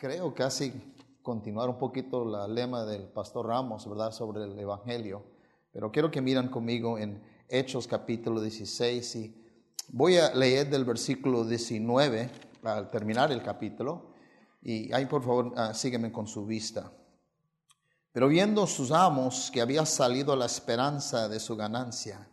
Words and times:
creo 0.00 0.34
casi 0.34 0.72
continuar 1.22 1.68
un 1.68 1.76
poquito 1.76 2.24
la 2.24 2.48
lema 2.48 2.86
del 2.86 3.02
pastor 3.02 3.46
Ramos, 3.46 3.86
¿verdad? 3.86 4.12
Sobre 4.12 4.44
el 4.44 4.58
Evangelio. 4.58 5.22
Pero 5.72 5.92
quiero 5.92 6.10
que 6.10 6.22
miran 6.22 6.48
conmigo 6.48 6.96
en 6.96 7.22
Hechos 7.50 7.86
capítulo 7.86 8.40
16 8.40 9.16
y 9.16 9.36
voy 9.88 10.16
a 10.16 10.34
leer 10.34 10.70
del 10.70 10.86
versículo 10.86 11.44
19 11.44 12.30
al 12.64 12.90
terminar 12.90 13.30
el 13.30 13.42
capítulo. 13.42 14.14
Y 14.62 14.90
ahí 14.94 15.04
por 15.04 15.22
favor 15.22 15.48
uh, 15.48 15.74
sígueme 15.74 16.10
con 16.10 16.26
su 16.26 16.46
vista. 16.46 16.90
Pero 18.10 18.26
viendo 18.26 18.66
sus 18.66 18.92
amos 18.92 19.50
que 19.52 19.60
había 19.60 19.84
salido 19.84 20.34
la 20.34 20.46
esperanza 20.46 21.28
de 21.28 21.38
su 21.38 21.56
ganancia, 21.56 22.26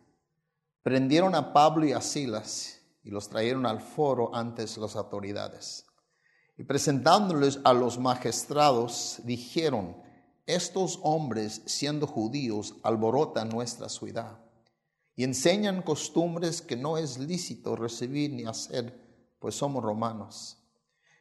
prendieron 0.84 1.36
a 1.36 1.52
Pablo 1.52 1.86
y 1.86 1.92
a 1.92 2.00
Silas 2.00 2.80
y 3.04 3.10
los 3.10 3.28
trajeron 3.28 3.66
al 3.66 3.82
foro 3.82 4.34
antes 4.34 4.78
las 4.78 4.96
autoridades. 4.96 5.87
Y 6.58 6.64
presentándoles 6.64 7.60
a 7.64 7.74
los 7.74 8.00
magistrados, 8.00 9.22
dijeron, 9.24 9.96
estos 10.48 11.00
hombres, 11.04 11.62
siendo 11.66 12.08
judíos, 12.08 12.76
alborotan 12.82 13.50
nuestra 13.50 13.90
ciudad 13.90 14.40
y 15.16 15.24
enseñan 15.24 15.82
costumbres 15.82 16.62
que 16.62 16.76
no 16.76 16.98
es 16.98 17.18
lícito 17.18 17.76
recibir 17.76 18.32
ni 18.32 18.46
hacer, 18.46 19.36
pues 19.40 19.56
somos 19.56 19.84
romanos. 19.84 20.58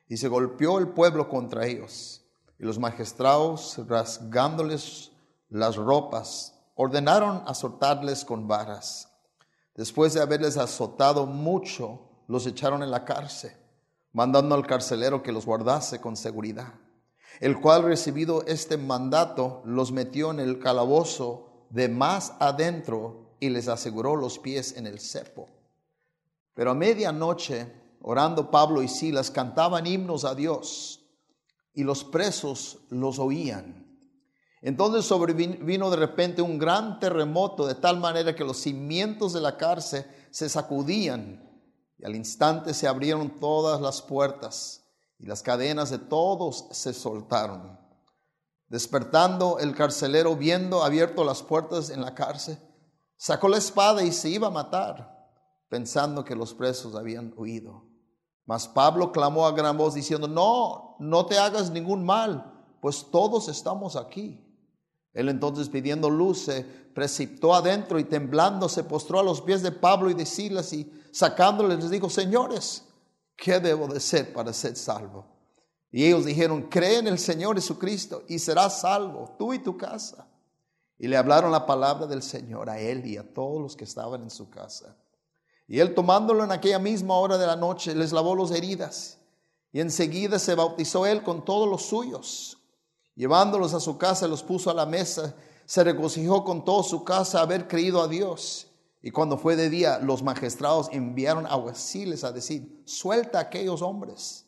Y 0.06 0.18
se 0.18 0.28
golpeó 0.28 0.78
el 0.78 0.88
pueblo 0.88 1.28
contra 1.28 1.66
ellos, 1.66 2.22
y 2.58 2.64
los 2.64 2.78
magistrados, 2.78 3.78
rasgándoles 3.88 5.12
las 5.48 5.76
ropas, 5.76 6.54
ordenaron 6.74 7.42
azotarles 7.46 8.24
con 8.24 8.46
varas. 8.46 9.08
Después 9.74 10.14
de 10.14 10.20
haberles 10.20 10.56
azotado 10.56 11.26
mucho, 11.26 12.08
los 12.28 12.46
echaron 12.46 12.82
en 12.82 12.90
la 12.90 13.04
cárcel 13.04 13.52
mandando 14.16 14.54
al 14.54 14.66
carcelero 14.66 15.22
que 15.22 15.30
los 15.30 15.44
guardase 15.44 16.00
con 16.00 16.16
seguridad, 16.16 16.72
el 17.38 17.60
cual 17.60 17.82
recibido 17.82 18.46
este 18.46 18.78
mandato 18.78 19.60
los 19.66 19.92
metió 19.92 20.30
en 20.30 20.40
el 20.40 20.58
calabozo 20.58 21.66
de 21.68 21.90
más 21.90 22.32
adentro 22.40 23.36
y 23.40 23.50
les 23.50 23.68
aseguró 23.68 24.16
los 24.16 24.38
pies 24.38 24.74
en 24.78 24.86
el 24.86 25.00
cepo. 25.00 25.50
Pero 26.54 26.70
a 26.70 26.74
medianoche, 26.74 27.70
orando 28.00 28.50
Pablo 28.50 28.82
y 28.82 28.88
Silas, 28.88 29.30
cantaban 29.30 29.86
himnos 29.86 30.24
a 30.24 30.34
Dios 30.34 31.02
y 31.74 31.84
los 31.84 32.02
presos 32.02 32.78
los 32.88 33.18
oían. 33.18 33.84
Entonces 34.62 35.04
sobrevino 35.04 35.90
de 35.90 35.96
repente 35.98 36.40
un 36.40 36.58
gran 36.58 37.00
terremoto 37.00 37.66
de 37.66 37.74
tal 37.74 38.00
manera 38.00 38.34
que 38.34 38.44
los 38.44 38.56
cimientos 38.56 39.34
de 39.34 39.42
la 39.42 39.58
cárcel 39.58 40.06
se 40.30 40.48
sacudían 40.48 41.45
y 41.98 42.04
al 42.04 42.14
instante 42.14 42.74
se 42.74 42.86
abrieron 42.88 43.38
todas 43.40 43.80
las 43.80 44.02
puertas 44.02 44.84
y 45.18 45.26
las 45.26 45.42
cadenas 45.42 45.90
de 45.90 45.98
todos 45.98 46.68
se 46.72 46.92
soltaron. 46.92 47.78
Despertando 48.68 49.58
el 49.58 49.74
carcelero, 49.74 50.36
viendo 50.36 50.82
abierto 50.82 51.24
las 51.24 51.42
puertas 51.42 51.90
en 51.90 52.00
la 52.00 52.14
cárcel, 52.14 52.58
sacó 53.16 53.48
la 53.48 53.58
espada 53.58 54.02
y 54.02 54.12
se 54.12 54.28
iba 54.28 54.48
a 54.48 54.50
matar, 54.50 55.30
pensando 55.68 56.24
que 56.24 56.34
los 56.34 56.52
presos 56.52 56.94
habían 56.94 57.32
huido. 57.36 57.84
Mas 58.44 58.68
Pablo 58.68 59.12
clamó 59.12 59.46
a 59.46 59.52
gran 59.52 59.76
voz 59.76 59.94
diciendo, 59.94 60.28
no, 60.28 60.96
no 60.98 61.26
te 61.26 61.38
hagas 61.38 61.70
ningún 61.70 62.04
mal, 62.04 62.52
pues 62.80 63.06
todos 63.10 63.48
estamos 63.48 63.96
aquí. 63.96 64.42
Él 65.12 65.28
entonces 65.28 65.68
pidiendo 65.68 66.10
luz 66.10 66.48
precipitó 66.96 67.54
adentro 67.54 67.98
y 67.98 68.04
temblando 68.04 68.70
se 68.70 68.82
postró 68.82 69.20
a 69.20 69.22
los 69.22 69.42
pies 69.42 69.62
de 69.62 69.70
Pablo 69.70 70.08
y 70.08 70.14
de 70.14 70.24
Silas 70.24 70.72
y 70.72 70.90
sacándoles 71.12 71.78
les 71.78 71.90
dijo, 71.90 72.08
señores, 72.08 72.84
¿qué 73.36 73.60
debo 73.60 73.86
de 73.86 74.00
ser 74.00 74.32
para 74.32 74.50
ser 74.54 74.76
salvo? 74.76 75.26
Y 75.92 76.06
ellos 76.06 76.24
dijeron, 76.24 76.70
cree 76.70 76.96
en 76.96 77.06
el 77.06 77.18
Señor 77.18 77.56
Jesucristo 77.56 78.22
y 78.28 78.38
serás 78.38 78.80
salvo, 78.80 79.36
tú 79.38 79.52
y 79.52 79.58
tu 79.58 79.76
casa. 79.76 80.26
Y 80.98 81.06
le 81.06 81.18
hablaron 81.18 81.52
la 81.52 81.66
palabra 81.66 82.06
del 82.06 82.22
Señor 82.22 82.70
a 82.70 82.80
él 82.80 83.04
y 83.04 83.18
a 83.18 83.34
todos 83.34 83.60
los 83.60 83.76
que 83.76 83.84
estaban 83.84 84.22
en 84.22 84.30
su 84.30 84.48
casa. 84.48 84.96
Y 85.68 85.80
él 85.80 85.94
tomándolo 85.94 86.44
en 86.44 86.50
aquella 86.50 86.78
misma 86.78 87.18
hora 87.18 87.36
de 87.36 87.46
la 87.46 87.56
noche, 87.56 87.94
les 87.94 88.10
lavó 88.10 88.34
las 88.34 88.52
heridas. 88.52 89.18
Y 89.70 89.80
enseguida 89.80 90.38
se 90.38 90.54
bautizó 90.54 91.04
él 91.04 91.22
con 91.22 91.44
todos 91.44 91.68
los 91.68 91.82
suyos. 91.82 92.56
Llevándolos 93.14 93.74
a 93.74 93.80
su 93.80 93.98
casa, 93.98 94.26
los 94.26 94.42
puso 94.42 94.70
a 94.70 94.74
la 94.74 94.86
mesa. 94.86 95.34
Se 95.66 95.82
regocijó 95.82 96.44
con 96.44 96.64
toda 96.64 96.84
su 96.84 97.02
casa 97.02 97.40
haber 97.40 97.66
creído 97.66 98.00
a 98.00 98.08
Dios. 98.08 98.68
Y 99.02 99.10
cuando 99.10 99.36
fue 99.36 99.56
de 99.56 99.68
día, 99.68 99.98
los 99.98 100.22
magistrados 100.22 100.88
enviaron 100.92 101.46
aguaciles 101.46 102.24
a 102.24 102.32
decir, 102.32 102.82
suelta 102.86 103.38
a 103.38 103.42
aquellos 103.42 103.82
hombres. 103.82 104.46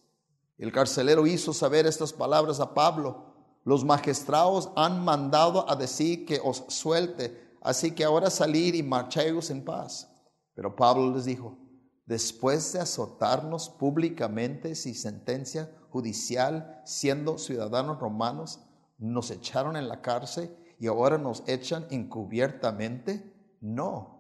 El 0.57 0.73
carcelero 0.73 1.27
hizo 1.27 1.53
saber 1.53 1.87
estas 1.87 2.13
palabras 2.13 2.61
a 2.61 2.73
Pablo. 2.73 3.35
Los 3.65 3.85
magistrados 3.85 4.71
han 4.77 5.05
mandado 5.05 5.69
a 5.69 5.77
decir 5.77 6.25
que 6.25 6.41
os 6.43 6.65
suelte, 6.69 7.57
así 7.61 7.93
que 7.93 8.05
ahora 8.05 8.31
salir 8.31 8.75
y 8.77 8.83
marchaos 8.83 9.51
en 9.51 9.65
paz. 9.65 10.09
Pero 10.55 10.75
Pablo 10.75 11.15
les 11.15 11.25
dijo, 11.25 11.59
después 12.07 12.73
de 12.73 12.81
azotarnos 12.81 13.69
públicamente 13.69 14.75
sin 14.75 14.95
sentencia 14.95 15.71
judicial, 15.91 16.81
siendo 16.85 17.39
ciudadanos 17.39 17.99
romanos, 17.99 18.61
nos 18.99 19.31
echaron 19.31 19.77
en 19.77 19.89
la 19.89 20.01
cárcel 20.01 20.57
y 20.79 20.87
ahora 20.87 21.19
nos 21.19 21.43
echan 21.47 21.87
encubiertamente. 21.91 23.35
No, 23.61 24.19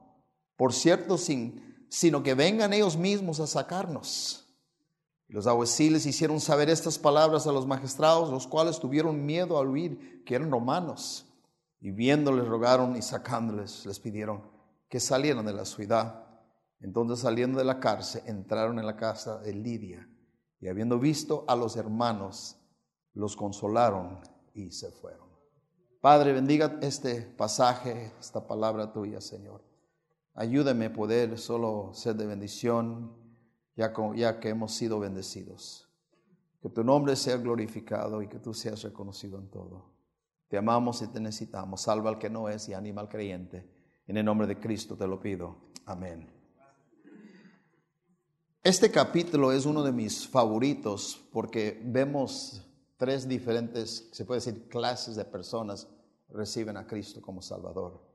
por 0.56 0.72
cierto, 0.72 1.18
sin, 1.18 1.86
sino 1.88 2.22
que 2.22 2.34
vengan 2.34 2.72
ellos 2.72 2.96
mismos 2.96 3.40
a 3.40 3.46
sacarnos. 3.46 4.44
Los 5.28 5.46
aguaciles 5.46 6.06
hicieron 6.06 6.40
saber 6.40 6.70
estas 6.70 6.98
palabras 6.98 7.46
a 7.46 7.52
los 7.52 7.66
magistrados, 7.66 8.30
los 8.30 8.46
cuales 8.46 8.80
tuvieron 8.80 9.26
miedo 9.26 9.58
al 9.58 9.68
oír 9.68 10.24
que 10.24 10.34
eran 10.34 10.50
romanos. 10.50 11.26
Y 11.80 11.90
viéndoles 11.90 12.48
rogaron 12.48 12.96
y 12.96 13.02
sacándoles, 13.02 13.86
les 13.86 14.00
pidieron 14.00 14.42
que 14.88 14.98
salieran 14.98 15.44
de 15.44 15.52
la 15.52 15.64
ciudad. 15.64 16.24
Entonces 16.80 17.20
saliendo 17.20 17.58
de 17.58 17.64
la 17.64 17.78
cárcel, 17.78 18.22
entraron 18.26 18.78
en 18.78 18.86
la 18.86 18.96
casa 18.96 19.38
de 19.38 19.52
Lidia. 19.52 20.08
Y 20.60 20.68
habiendo 20.68 20.98
visto 20.98 21.44
a 21.46 21.54
los 21.54 21.76
hermanos, 21.76 22.56
los 23.12 23.36
consolaron 23.36 24.20
y 24.54 24.70
se 24.72 24.90
fueron. 24.90 25.27
Padre, 26.00 26.32
bendiga 26.32 26.78
este 26.80 27.22
pasaje, 27.22 28.12
esta 28.20 28.46
palabra 28.46 28.92
tuya, 28.92 29.20
Señor. 29.20 29.62
Ayúdame 30.32 30.86
a 30.86 30.92
poder 30.92 31.36
solo 31.38 31.90
ser 31.92 32.14
de 32.14 32.24
bendición, 32.24 33.12
ya, 33.74 33.92
ya 34.14 34.38
que 34.38 34.50
hemos 34.50 34.74
sido 34.74 35.00
bendecidos. 35.00 35.88
Que 36.62 36.68
tu 36.68 36.84
nombre 36.84 37.16
sea 37.16 37.36
glorificado 37.36 38.22
y 38.22 38.28
que 38.28 38.38
tú 38.38 38.54
seas 38.54 38.82
reconocido 38.82 39.40
en 39.40 39.48
todo. 39.48 39.86
Te 40.46 40.56
amamos 40.56 41.02
y 41.02 41.08
te 41.08 41.18
necesitamos. 41.18 41.82
Salva 41.82 42.10
al 42.10 42.18
que 42.18 42.30
no 42.30 42.48
es 42.48 42.68
y 42.68 42.74
anima 42.74 43.00
al 43.00 43.08
creyente. 43.08 43.68
En 44.06 44.16
el 44.16 44.24
nombre 44.24 44.46
de 44.46 44.60
Cristo 44.60 44.96
te 44.96 45.06
lo 45.08 45.18
pido. 45.20 45.56
Amén. 45.84 46.30
Este 48.62 48.90
capítulo 48.92 49.50
es 49.50 49.66
uno 49.66 49.82
de 49.82 49.92
mis 49.92 50.28
favoritos 50.28 51.28
porque 51.32 51.80
vemos 51.84 52.67
tres 52.98 53.26
diferentes, 53.26 54.10
se 54.12 54.24
puede 54.26 54.40
decir, 54.40 54.68
clases 54.68 55.16
de 55.16 55.24
personas 55.24 55.88
reciben 56.28 56.76
a 56.76 56.86
Cristo 56.86 57.22
como 57.22 57.40
Salvador. 57.40 58.06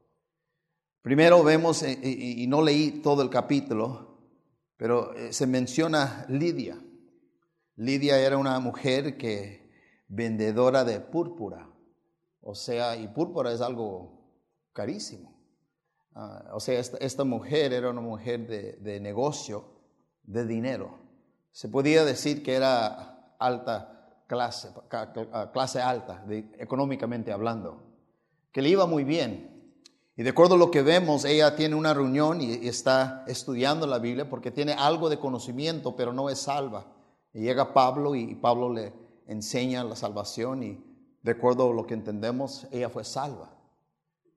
Primero 1.02 1.44
vemos, 1.44 1.82
eh, 1.82 2.00
y 2.04 2.46
no 2.46 2.62
leí 2.62 3.02
todo 3.02 3.24
el 3.24 3.30
capítulo, 3.30 4.14
pero 4.78 5.14
eh, 5.16 5.34
se 5.34 5.48
menciona 5.48 6.26
Lidia. 6.30 6.78
Lidia 7.78 8.20
era 8.20 8.38
una 8.38 8.60
mujer 8.60 9.18
que 9.18 9.72
vendedora 10.08 10.84
de 10.84 11.00
púrpura, 11.00 11.70
o 12.42 12.54
sea, 12.54 12.96
y 12.98 13.08
púrpura 13.08 13.52
es 13.52 13.62
algo 13.62 14.22
carísimo. 14.74 15.34
Ah, 16.16 16.52
o 16.54 16.60
sea, 16.60 16.80
esta, 16.80 17.24
mujer 17.24 17.74
era 17.74 17.90
una 17.90 18.02
mujer 18.02 18.46
de, 18.46 18.74
de, 18.74 19.00
negocio, 19.00 19.66
de 20.24 20.46
dinero. 20.46 21.00
Se 21.52 21.70
podía 21.70 22.06
decir 22.06 22.44
que 22.44 22.54
era 22.54 23.36
alta 23.40 24.03
clase, 24.34 24.70
clase 25.54 25.80
alta, 25.80 26.26
económicamente 26.58 27.32
hablando, 27.32 27.84
que 28.52 28.64
le 28.64 28.70
iba 28.70 28.88
muy 28.88 29.04
bien. 29.04 29.52
Y 30.16 30.24
de 30.24 30.32
acuerdo 30.32 30.56
a 30.56 30.58
lo 30.58 30.72
que 30.72 30.82
vemos, 30.82 31.24
ella 31.24 31.56
tiene 31.56 31.76
una 31.76 31.94
reunión 31.94 32.42
y, 32.42 32.68
está 32.68 33.24
estudiando 33.28 33.86
la 33.86 34.00
Biblia 34.00 34.28
porque 34.28 34.50
tiene 34.50 34.74
algo 34.74 35.10
de 35.10 35.20
conocimiento, 35.20 35.96
pero 35.96 36.14
no 36.14 36.32
es 36.32 36.40
salva. 36.40 36.88
Llega 37.32 37.74
Pablo 37.74 38.16
y 38.16 38.34
Pablo 38.34 38.74
le 38.74 38.92
enseña 39.28 39.84
la 39.84 39.96
salvación 39.96 40.64
y 40.64 40.84
de 41.22 41.32
acuerdo 41.32 41.70
a 41.70 41.74
lo 41.74 41.86
que 41.86 41.94
entendemos, 41.94 42.68
ella 42.72 42.90
fue 42.90 43.04
salva. 43.04 43.56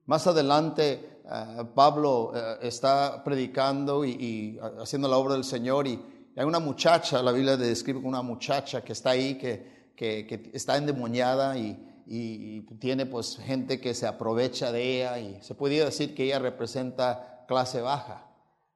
Más 0.05 0.27
adelante, 0.27 1.21
eh, 1.25 1.63
Pablo 1.73 2.31
eh, 2.35 2.57
está 2.61 3.23
predicando 3.23 4.05
y, 4.05 4.59
haciendo 4.79 5.07
la 5.07 5.17
obra 5.17 5.33
del 5.33 5.43
Señor 5.43 5.87
y 5.87 5.99
hay 6.35 6.45
una 6.45 6.59
muchacha, 6.59 7.21
la 7.23 7.31
Biblia 7.31 7.57
describe 7.57 7.99
una 7.99 8.21
muchacha 8.21 8.83
que 8.83 8.93
está 8.93 9.09
ahí, 9.11 9.39
que, 9.39 9.76
que, 9.97 10.25
que 10.25 10.51
está 10.53 10.77
endemoniada 10.77 11.57
y, 11.57 11.77
y 12.05 12.61
tiene 12.79 13.05
pues 13.05 13.37
gente 13.37 13.81
que 13.81 13.93
se 13.93 14.07
aprovecha 14.07 14.71
de 14.71 15.01
ella 15.01 15.19
y 15.19 15.41
se 15.41 15.55
podría 15.55 15.83
decir 15.83 16.15
que 16.15 16.23
ella 16.23 16.39
representa 16.39 17.43
clase 17.47 17.81
baja, 17.81 18.31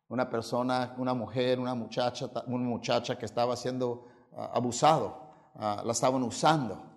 una 0.10 0.30
persona, 0.30 0.94
una 0.98 1.14
mujer, 1.14 1.60
una 1.60 1.74
muchacha, 1.74 2.30
una 2.48 2.66
muchacha 2.66 3.18
que 3.18 3.26
estaba 3.26 3.56
siendo 3.56 4.08
ah, 4.36 4.52
abusado 4.54 5.32
ah, 5.56 5.82
la 5.86 5.94
estaban 5.94 6.24
usando. 6.24 6.88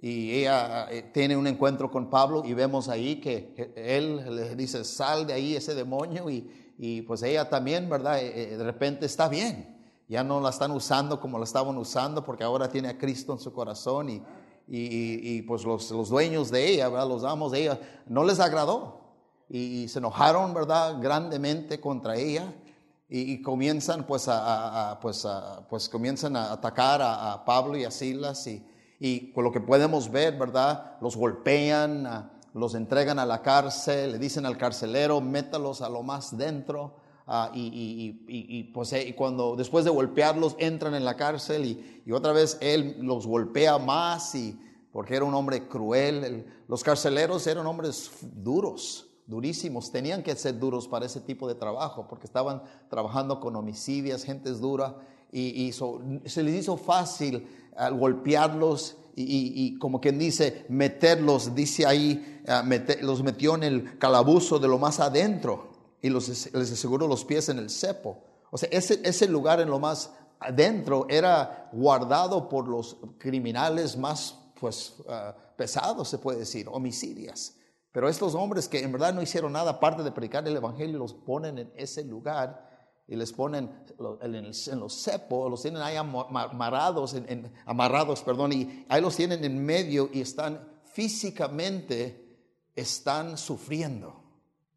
Y 0.00 0.32
ella 0.32 0.86
eh, 0.90 1.10
tiene 1.12 1.36
un 1.36 1.46
encuentro 1.46 1.90
con 1.90 2.08
Pablo 2.08 2.44
y 2.44 2.52
vemos 2.54 2.88
ahí 2.88 3.16
que 3.16 3.72
él 3.74 4.36
le 4.36 4.54
dice, 4.54 4.84
sal 4.84 5.26
de 5.26 5.32
ahí 5.32 5.56
ese 5.56 5.74
demonio 5.74 6.28
y, 6.30 6.74
y 6.78 7.02
pues 7.02 7.22
ella 7.22 7.48
también, 7.48 7.88
¿verdad? 7.88 8.20
Eh, 8.20 8.52
eh, 8.52 8.56
de 8.56 8.64
repente 8.64 9.06
está 9.06 9.28
bien. 9.28 9.77
Ya 10.08 10.24
no 10.24 10.40
la 10.40 10.50
están 10.50 10.70
usando 10.70 11.20
como 11.20 11.38
la 11.38 11.44
estaban 11.44 11.76
usando 11.76 12.24
porque 12.24 12.42
ahora 12.42 12.68
tiene 12.68 12.88
a 12.88 12.98
Cristo 12.98 13.32
en 13.32 13.38
su 13.38 13.52
corazón 13.52 14.08
y, 14.08 14.22
y, 14.66 15.42
pues 15.42 15.64
los, 15.64 15.90
los, 15.90 16.08
dueños 16.08 16.50
de 16.50 16.66
ella, 16.66 16.88
¿verdad? 16.88 17.08
Los 17.08 17.24
amos 17.24 17.52
de 17.52 17.62
ella, 17.62 17.80
no 18.06 18.24
les 18.24 18.40
agradó 18.40 19.00
y, 19.48 19.86
se 19.88 19.98
enojaron, 19.98 20.54
¿verdad? 20.54 20.96
Grandemente 21.00 21.80
contra 21.80 22.16
ella 22.16 22.52
y, 23.08 23.40
comienzan 23.42 24.06
pues 24.06 24.26
a, 24.28 24.98
pues, 25.00 25.26
pues 25.68 25.88
comienzan 25.88 26.36
a 26.36 26.52
atacar 26.52 27.00
a, 27.02 27.44
Pablo 27.44 27.76
y 27.76 27.84
a 27.84 27.90
Silas 27.90 28.48
y 28.98 29.32
con 29.32 29.44
lo 29.44 29.52
que 29.52 29.60
podemos 29.60 30.10
ver, 30.10 30.38
¿verdad? 30.38 30.96
Los 31.00 31.16
golpean, 31.16 32.30
los 32.54 32.74
entregan 32.74 33.18
a 33.18 33.26
la 33.26 33.42
cárcel, 33.42 34.12
le 34.12 34.18
dicen 34.18 34.46
al 34.46 34.56
carcelero, 34.56 35.20
métalos 35.20 35.82
a 35.82 35.88
lo 35.88 36.02
más 36.02 36.36
dentro. 36.36 36.96
Ah, 37.30 37.50
y, 37.54 38.70
pues 38.72 38.90
eh, 38.94 39.14
cuando 39.14 39.54
después 39.54 39.84
de 39.84 39.90
golpearlos 39.90 40.56
entran 40.58 40.94
en 40.94 41.04
la 41.04 41.14
cárcel 41.14 41.66
y, 42.06 42.10
otra 42.10 42.32
vez 42.32 42.56
él 42.62 42.96
los 43.00 43.26
golpea 43.26 43.76
más 43.76 44.34
y 44.34 44.58
porque 44.90 45.14
era 45.14 45.26
un 45.26 45.34
hombre 45.34 45.68
cruel. 45.68 46.46
los 46.68 46.82
carceleros 46.82 47.46
eran 47.46 47.66
hombres 47.66 48.10
duros, 48.22 49.10
durísimos, 49.26 49.92
tenían 49.92 50.22
que 50.22 50.34
ser 50.36 50.58
duros 50.58 50.88
para 50.88 51.04
ese 51.04 51.20
tipo 51.20 51.46
de 51.46 51.54
trabajo 51.54 52.06
porque 52.08 52.24
estaban 52.24 52.62
trabajando 52.88 53.40
con 53.40 53.54
homicidios, 53.56 54.24
gentes 54.24 54.58
dura 54.58 54.96
y, 55.30 55.70
se 56.24 56.42
les 56.42 56.60
hizo 56.60 56.78
fácil 56.78 57.46
al 57.76 57.98
golpearlos 57.98 58.96
y, 59.14 59.78
como 59.78 60.00
quien 60.00 60.18
dice, 60.18 60.64
meterlos, 60.70 61.54
dice 61.54 61.84
ahí, 61.84 62.40
ah, 62.48 62.64
los 63.02 63.22
metió 63.22 63.54
en 63.54 63.64
el 63.64 63.98
calabozo 63.98 64.58
de 64.58 64.68
lo 64.68 64.78
más 64.78 64.98
adentro 64.98 65.76
y 66.00 66.08
los, 66.10 66.28
les 66.52 66.72
aseguró 66.72 67.06
los 67.06 67.24
pies 67.24 67.48
en 67.48 67.58
el 67.58 67.70
cepo. 67.70 68.24
O 68.50 68.58
sea, 68.58 68.68
ese, 68.72 69.00
ese 69.04 69.28
lugar 69.28 69.60
en 69.60 69.68
lo 69.68 69.78
más 69.78 70.12
adentro 70.40 71.06
era 71.08 71.68
guardado 71.72 72.48
por 72.48 72.68
los 72.68 72.96
criminales 73.18 73.96
más 73.96 74.38
pues, 74.58 74.94
ah, 75.08 75.34
pesados, 75.56 76.08
se 76.08 76.18
puede 76.18 76.40
decir, 76.40 76.68
homicidios. 76.70 77.54
Pero 77.92 78.08
estos 78.08 78.34
hombres 78.34 78.68
que 78.68 78.80
en 78.80 78.92
verdad 78.92 79.14
no 79.14 79.22
hicieron 79.22 79.52
nada 79.52 79.72
aparte 79.72 80.02
de 80.02 80.12
predicar 80.12 80.46
el 80.46 80.56
Evangelio, 80.56 80.98
los 80.98 81.14
ponen 81.14 81.58
en 81.58 81.72
ese 81.76 82.04
lugar 82.04 82.68
y 83.06 83.16
les 83.16 83.32
ponen 83.32 83.70
en, 84.20 84.80
los 84.80 85.02
cepos, 85.02 85.50
los 85.50 85.62
tienen 85.62 85.80
ahí 85.80 85.96
amarrados, 85.96 87.14
en, 87.14 87.50
amarrados, 87.64 88.22
perdón, 88.22 88.52
y 88.52 88.84
ahí 88.88 89.00
los 89.00 89.16
tienen 89.16 89.42
en 89.44 89.64
medio 89.64 90.10
y 90.12 90.20
están 90.20 90.68
físicamente, 90.84 92.38
están 92.76 93.38
sufriendo, 93.38 94.22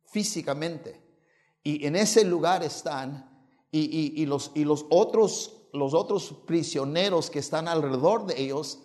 físicamente. 0.06 1.01
Y 1.64 1.86
en 1.86 1.96
ese 1.96 2.24
lugar 2.24 2.64
están, 2.64 3.30
y, 3.72 4.26
los, 4.26 4.52
y 4.54 4.66
los, 4.66 4.86
otros, 4.90 5.68
los 5.74 5.94
otros 5.94 6.34
prisioneros 6.46 7.30
que 7.30 7.40
están 7.40 7.68
alrededor 7.68 8.26
de 8.26 8.42
ellos, 8.42 8.80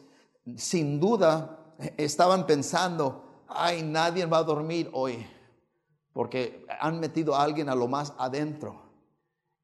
sin 0.56 1.00
duda, 1.00 1.74
estaban 1.96 2.46
pensando, 2.46 3.44
ay, 3.48 3.82
nadie 3.82 4.26
va 4.26 4.38
a 4.38 4.44
dormir 4.44 4.90
hoy, 4.92 5.26
porque 6.12 6.64
han 6.80 7.00
metido 7.00 7.34
a 7.34 7.42
alguien 7.42 7.68
a 7.68 7.74
lo 7.74 7.88
más 7.88 8.12
adentro. 8.18 8.86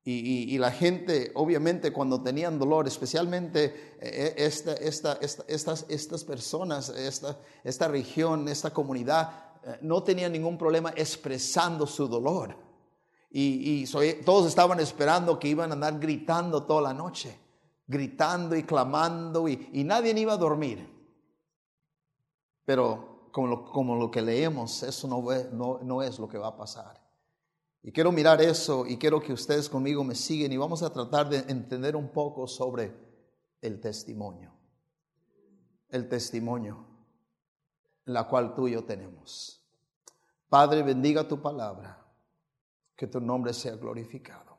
Y, 0.05 0.59
la 0.59 0.73
gente, 0.73 1.31
obviamente, 1.37 1.93
cuando 1.93 2.21
tenían 2.21 2.59
dolor, 2.59 2.89
especialmente 2.89 3.95
eh, 4.01 4.35
esta, 4.37 4.73
esta, 4.73 5.13
estas, 5.47 5.87
estas 5.89 6.25
personas, 6.25 6.89
esta, 6.89 7.39
esta 7.63 7.87
región, 7.87 8.49
esta 8.49 8.73
comunidad, 8.73 9.31
eh, 9.63 9.79
no 9.83 10.03
tenían 10.03 10.33
ningún 10.33 10.59
problema 10.59 10.93
expresando 10.97 11.87
su 11.87 12.09
dolor. 12.09 12.72
Y, 13.35 13.87
todos 14.25 14.47
estaban 14.47 14.79
esperando 14.81 15.39
que 15.39 15.49
iban 15.49 15.71
a 15.71 15.75
andar 15.75 15.99
gritando 15.99 16.65
toda 16.65 16.83
la 16.83 16.95
noche, 16.95 17.39
gritando 17.87 18.55
y 18.55 18.63
clamando, 18.65 19.49
y, 19.49 19.85
nadie 19.85 20.19
iba 20.19 20.35
a 20.35 20.37
dormir. 20.37 20.89
Pero 22.65 23.31
como 23.33 23.97
lo, 23.97 24.11
que 24.11 24.21
leemos, 24.21 24.83
eso 24.83 25.09
no 25.09 26.03
es 26.03 26.19
lo 26.19 26.29
que 26.29 26.39
va 26.39 26.49
a 26.49 26.57
pasar. 26.57 27.03
Y 27.83 27.91
quiero 27.91 28.13
mirar 28.13 28.41
eso 28.41 28.87
y 28.87 28.97
quiero 28.97 29.21
que 29.21 29.33
ustedes 29.33 29.69
conmigo 29.69 30.05
me 30.05 30.15
siguen 30.15 30.53
y 30.53 30.57
vamos 30.57 30.83
a 30.83 30.93
tratar 30.93 31.29
de 31.29 31.39
entender 31.51 31.97
un 31.97 32.11
poco 32.11 32.47
sobre 32.47 32.95
el 33.61 33.81
testimonio. 33.81 34.53
El 35.89 36.09
testimonio, 36.09 36.87
la 38.05 38.29
cual 38.29 38.55
tú 38.55 38.69
y 38.69 38.73
yo 38.73 38.85
tenemos. 38.85 39.61
Padre, 40.49 40.83
bendiga 40.83 41.27
tu 41.27 41.43
palabra, 41.43 42.02
que 42.97 43.07
tu 43.07 43.21
nombre 43.21 43.53
sea 43.53 43.77
glorificado. 43.77 44.59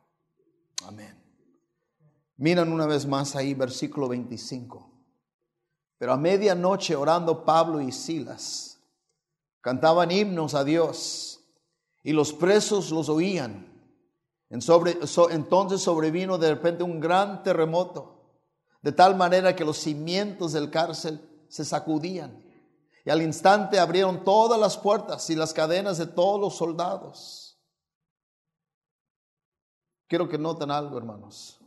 Amén. 0.86 1.24
Miran 2.38 2.72
una 2.72 2.86
vez 2.86 3.06
más 3.06 3.36
ahí 3.36 3.54
versículo 3.54 4.08
25. 4.08 4.92
Pero 5.98 6.14
a 6.14 6.18
medianoche 6.18 6.96
orando 6.96 7.46
Pablo 7.46 7.80
y 7.80 7.92
Silas 7.92 8.82
cantaban 9.62 10.12
himnos 10.12 10.54
a 10.54 10.64
Dios 10.64 11.40
y 12.04 12.12
los 12.12 12.34
presos 12.34 12.92
los 12.92 13.08
oían. 13.08 13.72
entonces 14.50 15.82
sobrevino 15.82 16.38
de 16.38 16.50
repente 16.50 16.84
un 16.84 17.00
gran 17.00 17.44
terremoto, 17.44 18.20
de 18.82 18.92
tal 18.92 19.16
manera 19.16 19.56
que 19.56 19.64
los 19.64 19.78
cimientos 19.78 20.52
del 20.52 20.70
cárcel 20.70 21.22
se 21.48 21.64
sacudían. 21.64 22.44
Y 23.06 23.10
al 23.10 23.22
instante 23.22 23.80
abrieron 23.80 24.24
todas 24.24 24.60
las 24.60 24.78
puertas 24.78 25.30
y 25.30 25.36
las 25.36 25.54
cadenas 25.54 25.98
de 25.98 26.08
todos 26.08 26.40
los 26.40 26.56
soldados. 26.56 27.43
Quiero 30.14 30.30
que 30.30 30.38
noten 30.38 30.70
algo, 30.70 30.96
hermanos. 31.00 31.60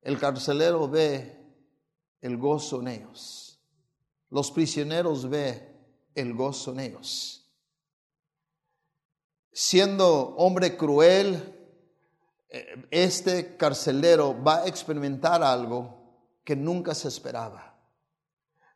El 0.00 0.16
carcelero 0.16 0.88
ve 0.88 1.36
el 2.20 2.36
gozo 2.38 2.80
en 2.80 2.86
ellos. 2.86 3.60
Los 4.30 4.52
prisioneros 4.52 5.28
ve 5.28 5.74
el 6.14 6.34
gozo 6.34 6.70
en 6.70 6.78
ellos 6.78 7.44
siendo 9.54 10.34
hombre 10.36 10.76
cruel, 10.76 11.54
eh, 12.50 12.86
este 12.90 13.56
carcelero 13.56 14.36
va 14.42 14.62
a 14.62 14.66
experimentar 14.66 15.42
algo 15.42 16.40
que 16.44 16.56
nunca 16.56 16.94
se 16.94 17.08
esperaba. 17.08 17.70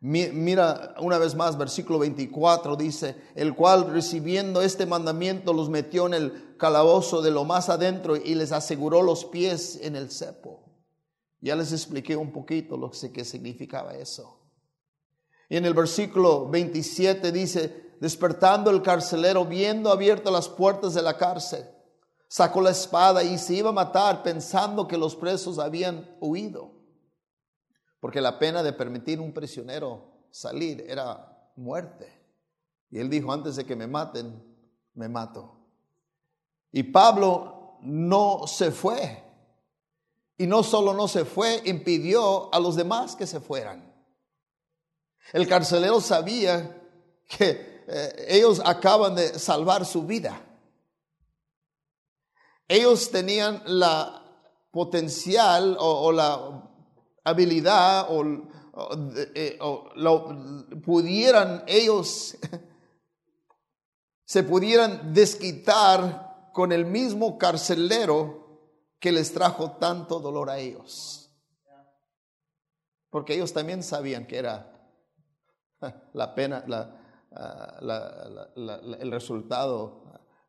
Mira 0.01 0.95
una 1.01 1.19
vez 1.19 1.35
más, 1.35 1.59
versículo 1.59 1.99
24 1.99 2.77
dice, 2.77 3.17
el 3.35 3.57
cual 3.57 3.91
recibiendo 3.91 4.63
este 4.63 4.87
mandamiento 4.87 5.53
los 5.53 5.69
metió 5.69 6.07
en 6.07 6.15
el 6.15 6.48
calabozo 6.59 7.23
de 7.23 7.31
lo 7.31 7.45
más 7.45 7.69
adentro 7.69 8.17
y 8.17 8.35
les 8.35 8.53
aseguró 8.53 9.03
los 9.03 9.25
pies 9.25 9.79
en 9.83 9.97
el 9.97 10.11
cepo. 10.11 10.69
Ya 11.41 11.57
les 11.57 11.73
expliqué 11.73 12.17
un 12.17 12.33
poquito 12.33 12.77
lo 12.77 12.91
que 12.91 13.25
significaba 13.25 13.95
eso. 13.95 14.41
Y 15.49 15.57
en 15.57 15.65
el 15.65 15.73
versículo 15.73 16.49
27 16.49 17.33
dice, 17.33 17.95
despertando 18.01 18.71
el 18.71 18.83
carcelero, 18.83 19.45
viendo 19.45 19.91
abiertas 19.91 20.33
las 20.33 20.49
puertas 20.49 20.95
de 20.95 21.03
la 21.03 21.17
cárcel, 21.17 21.65
sacó 22.29 22.61
la 22.61 22.71
espada 22.71 23.23
y 23.23 23.39
se 23.39 23.55
iba 23.55 23.71
a 23.71 23.73
matar 23.73 24.23
pensando 24.23 24.87
que 24.87 24.99
los 24.99 25.17
presos 25.17 25.59
habían 25.59 26.17
huido. 26.21 26.73
Porque 28.01 28.21
la 28.21 28.39
pena 28.39 28.63
de 28.63 28.73
permitir 28.73 29.21
un 29.21 29.33
prisionero 29.33 30.27
salir 30.31 30.85
era 30.87 31.51
muerte. 31.57 32.13
Y 32.91 32.99
él 32.99 33.09
dijo, 33.09 33.33
antes 33.33 33.57
de 33.57 33.65
que 33.65 33.77
me 33.77 33.87
maten, 33.87 34.45
me 34.95 35.09
mato. 35.09 35.58
Y 36.73 36.83
Pablo 36.85 37.79
no 37.83 38.47
se 38.47 38.71
fue. 38.71 39.25
Y 40.37 40.47
no 40.47 40.63
solo 40.63 40.95
no 40.95 41.09
se 41.09 41.25
fue, 41.25 41.63
impidió 41.65 42.53
a 42.55 42.61
los 42.61 42.77
demás 42.77 43.17
que 43.17 43.27
se 43.27 43.41
fueran. 43.41 43.93
El 45.33 45.49
carcelero 45.49 46.01
sabía 46.01 46.81
que 47.27 47.83
eh, 47.89 48.27
ellos 48.29 48.61
acaban 48.65 49.15
de 49.15 49.39
salvar 49.39 49.85
su 49.85 50.05
vida. 50.05 50.41
Ellos 52.69 53.11
tenían 53.11 53.63
la 53.67 54.23
potencial 54.71 55.77
o, 55.81 56.13
la 56.13 56.71
habilidad 57.25 58.07
o, 58.11 58.25
eh, 59.35 59.59
pudieran 60.85 61.65
ellos 61.67 62.37
se 64.25 64.43
pudieran 64.43 65.13
desquitar 65.13 66.28
con 66.53 66.73
el 66.73 66.87
mismo 66.87 67.39
carcelero 67.39 68.47
que 68.99 69.13
les 69.13 69.33
trajo 69.33 69.73
tanto 69.73 70.21
dolor 70.21 70.51
a 70.51 70.59
ellos. 70.59 71.31
Porque 73.11 73.35
ellos 73.35 73.53
también 73.53 73.83
sabían 73.83 74.27
que 74.27 74.39
era 74.39 74.75
la 76.13 76.35
pena, 76.35 76.65
Ah, 77.31 77.79
el 77.81 79.11
resultado, 79.11 80.03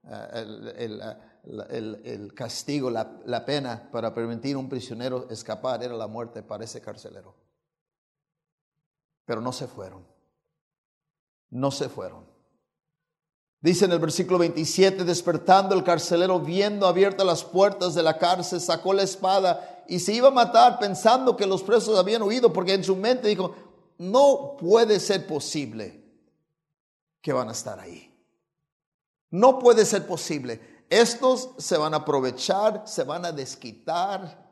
ah, 0.05 0.29
el, 0.33 2.33
castigo, 2.33 2.89
la, 2.89 3.45
pena 3.45 3.89
para 3.91 4.13
permitir 4.13 4.55
a 4.55 4.59
un 4.59 4.69
prisionero 4.69 5.29
escapar 5.29 5.83
era 5.83 5.95
la 5.95 6.07
muerte 6.07 6.41
para 6.41 6.63
ese 6.63 6.81
carcelero. 6.81 7.35
Pero 9.25 9.41
no 9.41 9.51
se 9.51 9.67
fueron. 9.67 10.07
No 11.49 11.71
se 11.71 11.89
fueron. 11.89 12.25
Dice 13.61 13.85
en 13.85 13.91
el 13.91 13.99
versículo 13.99 14.39
27, 14.39 15.03
despertando 15.03 15.75
el 15.75 15.83
carcelero, 15.83 16.39
viendo 16.39 16.87
abiertas 16.87 17.25
las 17.25 17.43
puertas 17.43 17.93
de 17.93 18.03
la 18.03 18.17
cárcel, 18.17 18.61
sacó 18.61 18.93
la 18.93 19.03
espada 19.03 19.83
y 19.87 19.99
se 19.99 20.13
iba 20.13 20.29
a 20.29 20.31
matar 20.31 20.79
pensando 20.79 21.35
que 21.35 21.45
los 21.45 21.63
presos 21.63 21.99
habían 21.99 22.21
huido, 22.21 22.53
porque 22.53 22.73
en 22.73 22.83
su 22.83 22.95
mente 22.95 23.27
dijo, 23.27 23.53
no 23.97 24.55
puede 24.57 24.99
ser 24.99 25.27
posible 25.27 26.05
que 27.21 27.33
van 27.33 27.49
a 27.49 27.51
estar 27.51 27.79
ahí. 27.79 28.09
No 29.29 29.59
puede 29.59 29.83
ser 29.85 30.07
posible. 30.07 30.85
Estos 30.89 31.49
se 31.57 31.77
van 31.77 31.93
a 31.93 31.97
aprovechar, 31.97 32.83
se 32.85 33.03
van 33.03 33.25
a 33.25 33.33
desquitar. 33.33 34.49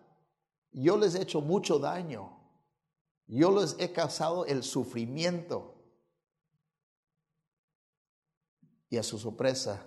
Yo 0.72 0.98
les 0.98 1.16
he 1.16 1.22
hecho 1.22 1.40
mucho 1.40 1.80
daño. 1.80 2.38
Yo 3.26 3.52
les 3.58 3.76
he 3.80 3.92
causado 3.94 4.46
el 4.46 4.64
sufrimiento. 4.64 5.76
Y 8.89 8.98
a 8.98 9.03
su 9.03 9.17
sorpresa, 9.17 9.86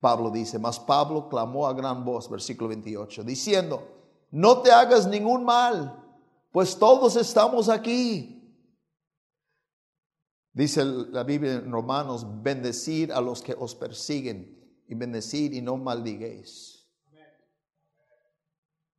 Pablo 0.00 0.30
dice, 0.30 0.58
mas 0.58 0.78
Pablo 0.80 1.28
clamó 1.28 1.66
a 1.66 1.74
gran 1.74 2.04
voz, 2.04 2.30
versículo 2.30 2.68
28, 2.68 3.22
diciendo, 3.24 3.86
no 4.30 4.62
te 4.62 4.70
hagas 4.70 5.06
ningún 5.06 5.44
mal, 5.44 6.04
pues 6.52 6.78
todos 6.78 7.16
estamos 7.16 7.68
aquí. 7.68 8.36
Dice 10.52 10.84
la 10.84 11.22
Biblia 11.22 11.54
en 11.54 11.70
Romanos, 11.70 12.26
bendecir 12.42 13.12
a 13.12 13.20
los 13.20 13.42
que 13.42 13.54
os 13.54 13.74
persiguen 13.74 14.82
y 14.88 14.94
bendecir 14.94 15.54
y 15.54 15.60
no 15.60 15.76
maldiguéis. 15.76 16.88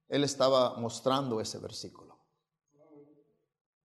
Él 0.07 0.23
estaba 0.23 0.77
mostrando 0.77 1.39
ese 1.39 1.57
versículo. 1.59 2.10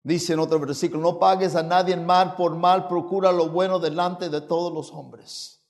Dice 0.04 0.32
en 0.32 0.40
otro 0.40 0.58
versículo, 0.58 1.00
no 1.00 1.18
pagues 1.18 1.54
a 1.54 1.62
nadie 1.62 1.96
mal 1.96 2.34
por 2.34 2.56
mal, 2.56 2.88
procura 2.88 3.30
lo 3.30 3.48
bueno 3.48 3.78
delante 3.78 4.28
de 4.28 4.40
todos 4.40 4.72
los 4.72 4.90
hombres. 4.90 5.60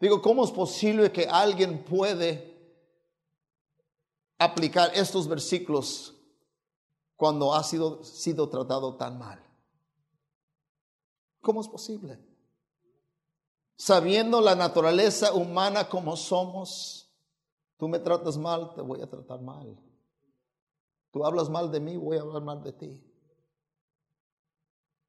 Digo, 0.00 0.20
¿cómo 0.20 0.44
es 0.44 0.50
posible 0.50 1.12
que 1.12 1.28
alguien 1.28 1.84
puede 1.84 2.52
aplicar 4.38 4.90
estos 4.94 5.28
versículos 5.28 6.14
cuando 7.14 7.54
ha 7.54 7.62
sido, 7.62 8.02
sido 8.02 8.48
tratado 8.48 8.96
tan 8.96 9.16
mal? 9.16 9.40
¿Cómo 11.40 11.60
es 11.60 11.68
posible? 11.68 12.18
Sabiendo 13.76 14.40
la 14.40 14.56
naturaleza 14.56 15.32
humana 15.32 15.88
como 15.88 16.16
somos, 16.16 17.08
tú 17.76 17.86
me 17.86 18.00
tratas 18.00 18.36
mal, 18.36 18.74
te 18.74 18.80
voy 18.80 19.00
a 19.00 19.08
tratar 19.08 19.40
mal. 19.40 19.78
Tú 21.12 21.24
hablas 21.24 21.50
mal 21.50 21.70
de 21.70 21.78
mí, 21.78 21.96
voy 21.96 22.16
a 22.16 22.22
hablar 22.22 22.42
mal 22.42 22.62
de 22.62 22.72
ti. 22.72 23.04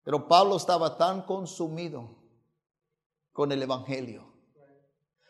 Pero 0.03 0.27
Pablo 0.27 0.57
estaba 0.57 0.97
tan 0.97 1.21
consumido 1.21 2.09
con 3.31 3.51
el 3.51 3.63
Evangelio. 3.63 4.33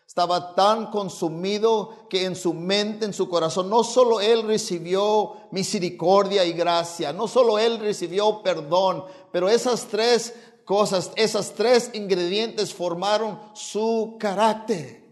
Estaba 0.06 0.54
tan 0.54 0.92
consumido 0.92 2.08
que 2.10 2.26
en 2.26 2.36
su 2.36 2.54
mente, 2.54 3.06
en 3.06 3.14
su 3.14 3.30
corazón, 3.30 3.70
no 3.70 3.84
solo 3.84 4.20
él 4.20 4.44
recibió 4.44 5.38
misericordia 5.52 6.44
y 6.46 6.54
gracia, 6.54 7.14
no 7.14 7.28
solo 7.28 7.58
él 7.58 7.80
recibió 7.80 8.44
perdón, 8.44 9.06
pero 9.32 9.50
esas 9.50 9.86
tres 9.86 10.36
cosas, 10.66 11.12
esas 11.16 11.54
tres 11.54 11.92
ingredientes 11.94 12.74
formaron 12.74 13.40
su 13.54 14.18
carácter. 14.20 15.04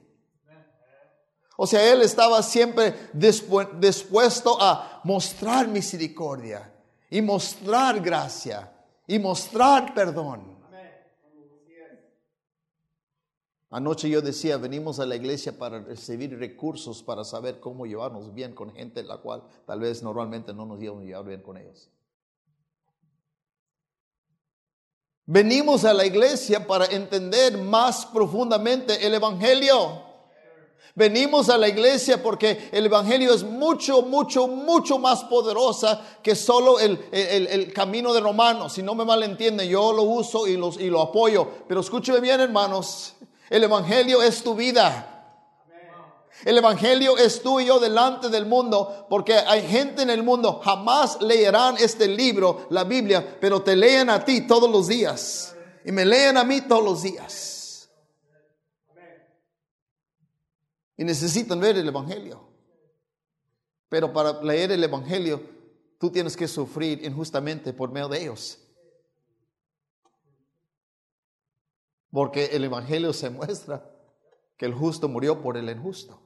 O 1.57 1.67
sea, 1.67 1.91
él 1.91 2.01
estaba 2.01 2.41
siempre 2.41 3.09
dispuesto 3.13 4.57
a 4.59 4.90
mostrar 5.03 5.67
misericordia 5.67 6.73
y 7.09 7.21
mostrar 7.21 7.99
gracia 7.99 8.71
y 9.07 9.19
mostrar 9.19 9.93
perdón. 9.93 10.61
Anoche 13.73 14.09
yo 14.09 14.21
decía, 14.21 14.57
venimos 14.57 14.99
a 14.99 15.05
la 15.05 15.15
iglesia 15.15 15.57
para 15.57 15.79
recibir 15.79 16.37
recursos 16.37 17.01
para 17.01 17.23
saber 17.23 17.61
cómo 17.61 17.85
llevarnos 17.85 18.33
bien 18.33 18.53
con 18.53 18.73
gente 18.73 19.01
la 19.01 19.17
cual 19.17 19.43
tal 19.65 19.79
vez 19.79 20.03
normalmente 20.03 20.53
no 20.53 20.65
nos 20.65 20.77
llevamos 20.77 21.05
llevar 21.05 21.25
bien 21.25 21.41
con 21.41 21.55
ellos. 21.55 21.89
Venimos 25.25 25.85
a 25.85 25.93
la 25.93 26.05
iglesia 26.05 26.67
para 26.67 26.85
entender 26.87 27.57
más 27.57 28.05
profundamente 28.07 29.07
el 29.07 29.13
Evangelio. 29.13 30.10
Venimos 30.95 31.49
a 31.49 31.57
la 31.57 31.69
iglesia 31.69 32.21
porque 32.21 32.69
el 32.71 32.85
Evangelio 32.85 33.33
es 33.33 33.43
mucho, 33.43 34.01
mucho, 34.01 34.47
mucho 34.47 34.99
más 34.99 35.23
poderosa 35.23 36.01
que 36.21 36.35
solo 36.35 36.79
el, 36.79 37.71
camino 37.73 38.13
de 38.13 38.19
Romanos. 38.19 38.73
Si 38.73 38.83
no 38.83 38.93
me 38.93 39.05
malentiende, 39.05 39.67
yo 39.67 39.93
lo 39.93 40.03
uso 40.03 40.47
y, 40.47 40.57
los, 40.57 40.79
y 40.79 40.89
lo 40.89 41.01
apoyo. 41.01 41.47
Pero 41.67 41.79
escúcheme 41.79 42.19
bien, 42.19 42.41
hermanos, 42.41 43.13
el 43.49 43.63
Evangelio 43.63 44.21
es 44.21 44.43
tu 44.43 44.53
vida. 44.53 45.07
El 46.43 46.57
Evangelio 46.57 47.17
es 47.17 47.41
tú 47.41 47.59
y 47.59 47.65
yo 47.65 47.79
delante 47.79 48.29
del 48.29 48.47
mundo, 48.47 49.05
porque 49.09 49.35
hay 49.35 49.61
gente 49.67 50.01
en 50.01 50.09
el 50.09 50.23
mundo, 50.23 50.59
jamás 50.63 51.21
leerán 51.21 51.77
este 51.77 52.07
libro, 52.07 52.65
la 52.71 52.83
Biblia, 52.83 53.37
pero 53.39 53.61
te 53.61 53.75
leen 53.75 54.09
a 54.09 54.25
ti 54.25 54.47
todos 54.47 54.69
los 54.69 54.87
días. 54.87 55.55
Y 55.85 55.91
me 55.91 56.03
leen 56.03 56.37
a 56.37 56.43
mí 56.43 56.61
todos 56.61 56.83
los 56.83 57.03
días. 57.03 57.50
Y 61.01 61.03
necesitan 61.03 61.59
ver 61.59 61.75
el 61.79 61.87
Evangelio. 61.87 62.39
Pero 63.89 64.13
para 64.13 64.39
leer 64.43 64.71
el 64.71 64.83
Evangelio, 64.83 65.41
tú 65.97 66.11
tienes 66.11 66.37
que 66.37 66.47
sufrir 66.47 67.03
injustamente 67.03 67.73
por 67.73 67.91
medio 67.91 68.07
de 68.07 68.21
ellos. 68.21 68.59
Porque 72.11 72.45
el 72.51 72.65
Evangelio 72.65 73.13
se 73.13 73.31
muestra 73.31 73.83
que 74.55 74.67
el 74.67 74.75
justo 74.75 75.09
murió 75.09 75.41
por 75.41 75.57
el 75.57 75.71
injusto. 75.71 76.21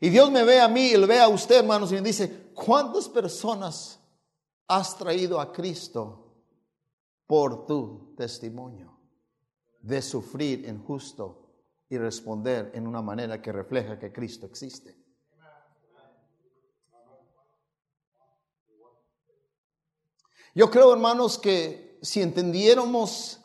Y 0.00 0.10
Dios 0.10 0.30
me 0.30 0.44
ve 0.44 0.60
a 0.60 0.68
mí 0.68 0.90
y 0.90 0.96
le 0.96 1.06
ve 1.06 1.18
a 1.18 1.26
usted, 1.26 1.56
hermanos, 1.56 1.90
y 1.90 1.96
me 1.96 2.02
dice, 2.02 2.52
¿cuántas 2.54 3.08
personas 3.08 3.98
has 4.68 4.96
traído 4.96 5.40
a 5.40 5.52
Cristo 5.52 6.32
por 7.26 7.66
tu 7.66 8.14
testimonio 8.16 8.96
de 9.80 10.00
sufrir 10.00 10.64
injusto 10.64 11.47
y 11.90 11.96
responder 11.96 12.70
en 12.74 12.86
una 12.86 13.00
manera 13.00 13.40
que 13.40 13.52
refleja 13.52 13.98
que 13.98 14.12
Cristo 14.12 14.46
existe. 14.46 14.96
Yo 20.54 20.70
creo, 20.70 20.92
hermanos, 20.92 21.38
que 21.38 21.98
si 22.02 22.20
entendiéramos 22.20 23.40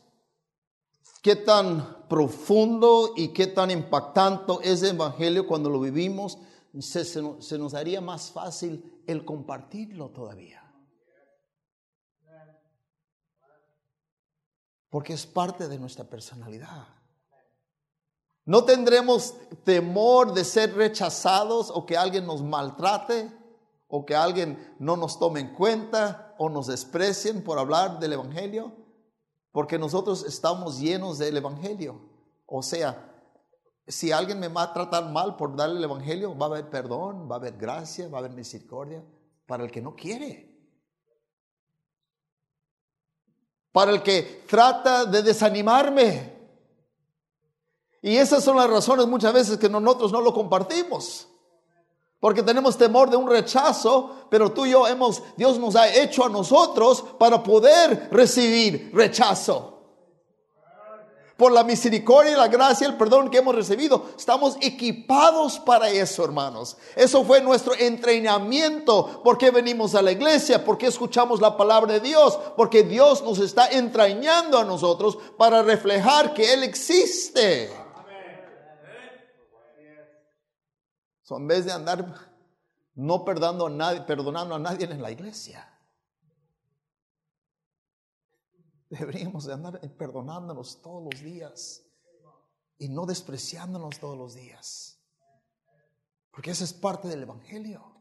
qué 1.22 1.36
tan 1.36 2.08
profundo 2.08 3.14
y 3.16 3.30
qué 3.30 3.48
tan 3.48 3.72
impactante 3.72 4.54
es 4.64 4.82
el 4.84 4.96
Evangelio 4.96 5.46
cuando 5.46 5.70
lo 5.70 5.80
vivimos, 5.80 6.40
se, 6.80 7.06
se 7.06 7.58
nos 7.58 7.74
haría 7.74 8.02
más 8.02 8.32
fácil 8.32 9.04
el 9.06 9.24
compartirlo 9.26 10.10
todavía. 10.10 10.60
Porque 14.90 15.14
es 15.14 15.26
parte 15.26 15.68
de 15.68 15.80
nuestra 15.80 16.06
personalidad. 16.06 17.03
No 18.46 18.66
tendremos 18.66 19.36
temor 19.64 20.34
de 20.34 20.44
ser 20.44 20.76
rechazados 20.76 21.70
o 21.70 21.86
que 21.86 21.98
alguien 21.98 22.26
nos 22.26 22.44
maltrate 22.44 23.32
o 23.88 24.06
que 24.06 24.16
alguien 24.16 24.76
no 24.80 24.98
nos 24.98 25.20
tome 25.20 25.40
en 25.40 25.54
cuenta 25.54 26.36
o 26.38 26.50
nos 26.50 26.68
desprecien 26.68 27.44
por 27.44 27.60
hablar 27.60 28.00
del 28.00 28.14
Evangelio, 28.14 28.74
porque 29.52 29.78
nosotros 29.78 30.26
estamos 30.26 30.80
llenos 30.80 31.20
del 31.20 31.38
Evangelio. 31.38 32.02
O 32.48 32.64
sea, 32.64 33.14
si 33.88 34.12
alguien 34.12 34.40
me 34.40 34.48
va 34.48 34.64
a 34.64 34.74
tratar 34.74 35.10
mal 35.12 35.36
por 35.36 35.56
darle 35.56 35.78
el 35.78 35.84
Evangelio, 35.84 36.36
va 36.38 36.48
a 36.48 36.50
haber 36.50 36.70
perdón, 36.70 37.30
va 37.30 37.36
a 37.36 37.40
haber 37.40 37.56
gracia, 37.56 38.10
va 38.10 38.18
a 38.18 38.20
haber 38.20 38.32
misericordia 38.32 39.04
para 39.46 39.64
el 39.64 39.72
que 39.72 39.82
no 39.82 39.96
quiere. 39.96 40.52
Para 43.72 43.92
el 43.92 44.04
que 44.04 44.44
trata 44.48 45.06
de 45.06 45.22
desanimarme, 45.22 46.33
y 48.04 48.18
esas 48.18 48.44
son 48.44 48.58
las 48.58 48.70
razones 48.70 49.08
muchas 49.08 49.34
veces 49.34 49.58
que 49.58 49.70
nosotros 49.70 50.12
no 50.12 50.20
lo 50.20 50.34
compartimos. 50.34 51.30
Porque 52.20 52.44
tenemos 52.44 52.78
temor 52.78 53.10
de 53.10 53.16
un 53.16 53.30
rechazo, 53.30 54.28
pero 54.30 54.52
tú 54.52 54.66
y 54.66 54.72
yo 54.72 54.86
hemos, 54.88 55.24
Dios 55.38 55.58
nos 55.58 55.78
ha 55.78 55.88
hecho 55.88 56.26
a 56.26 56.30
nosotros 56.30 57.04
para 57.18 57.42
poder 57.42 58.10
recibir 58.12 58.92
rechazo. 58.94 59.70
Por 61.38 61.54
la 61.54 61.64
misericordia 61.64 62.34
y 62.34 62.36
la 62.36 62.50
gracia 62.50 62.88
el 62.88 62.98
perdón 62.98 63.30
que 63.30 63.38
hemos 63.38 63.56
recibido, 63.56 64.06
estamos 64.18 64.58
equipados 64.60 65.58
para 65.60 65.90
eso, 65.90 66.26
hermanos. 66.26 66.76
Eso 66.98 67.24
fue 67.24 67.42
nuestro 67.42 67.74
entrenamiento. 67.74 69.22
porque 69.24 69.50
venimos 69.50 69.96
a 69.96 70.02
la 70.02 70.12
iglesia? 70.12 70.64
porque 70.64 70.88
escuchamos 70.88 71.40
la 71.40 71.56
palabra 71.56 71.94
de 71.94 72.00
Dios? 72.02 72.38
Porque 72.58 72.84
Dios 72.84 73.24
nos 73.24 73.40
está 73.40 73.68
entrañando 73.68 74.58
a 74.58 74.66
nosotros 74.66 75.18
para 75.38 75.64
reflejar 75.64 76.34
que 76.34 76.54
Él 76.54 76.64
existe. 76.64 77.83
En 81.30 81.48
vez 81.48 81.66
de 81.66 81.72
andar 81.72 82.32
no 82.96 83.26
perdonando 83.26 83.68
a 83.68 83.70
nadie, 83.70 84.02
perdonando 84.02 84.56
a 84.56 84.60
nadie 84.60 84.86
en 84.86 85.02
la 85.02 85.12
iglesia. 85.12 85.70
Deberíamos 88.90 89.46
de 89.46 89.54
andar 89.54 89.80
perdonándonos 89.98 90.82
todos 90.82 91.04
los 91.04 91.22
días 91.22 91.84
y 92.78 92.90
no 92.90 93.06
despreciándonos 93.06 94.00
todos 94.00 94.18
los 94.18 94.36
días. 94.36 95.00
Porque 96.32 96.52
esa 96.52 96.64
es 96.64 96.74
parte 96.74 97.08
del 97.08 97.24
Evangelio. 97.24 97.94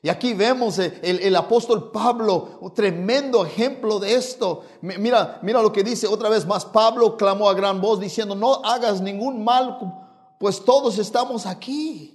Y 0.00 0.08
aquí 0.08 0.32
vemos 0.32 0.78
el, 0.78 1.34
apóstol 1.34 1.90
Pablo, 1.90 2.58
un 2.60 2.72
tremendo 2.72 3.44
ejemplo 3.44 3.98
de 3.98 4.14
esto. 4.14 4.64
Mira, 4.80 5.40
mira 5.42 5.60
lo 5.60 5.72
que 5.72 5.82
dice 5.82 6.06
otra 6.06 6.28
vez 6.28 6.46
más. 6.46 6.64
Pablo 6.64 7.16
clamó 7.16 7.48
a 7.48 7.54
gran 7.54 7.80
voz 7.80 7.98
diciendo, 7.98 8.36
no 8.36 8.64
hagas 8.64 9.00
ningún 9.00 9.42
mal, 9.42 10.07
pues 10.38 10.64
todos 10.64 10.98
estamos 10.98 11.46
aquí. 11.46 12.14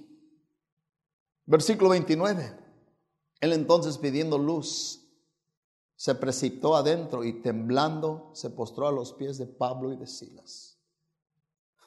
Versículo 1.46 1.90
29. 1.90 2.58
Él 3.40 3.52
entonces 3.52 3.98
pidiendo 3.98 4.38
luz, 4.38 5.06
se 5.96 6.14
precipitó 6.14 6.76
adentro 6.76 7.24
y 7.24 7.42
temblando 7.42 8.30
se 8.34 8.50
postró 8.50 8.88
a 8.88 8.92
los 8.92 9.12
pies 9.12 9.38
de 9.38 9.46
Pablo 9.46 9.92
y 9.92 9.96
de 9.96 10.06
Silas. 10.06 10.78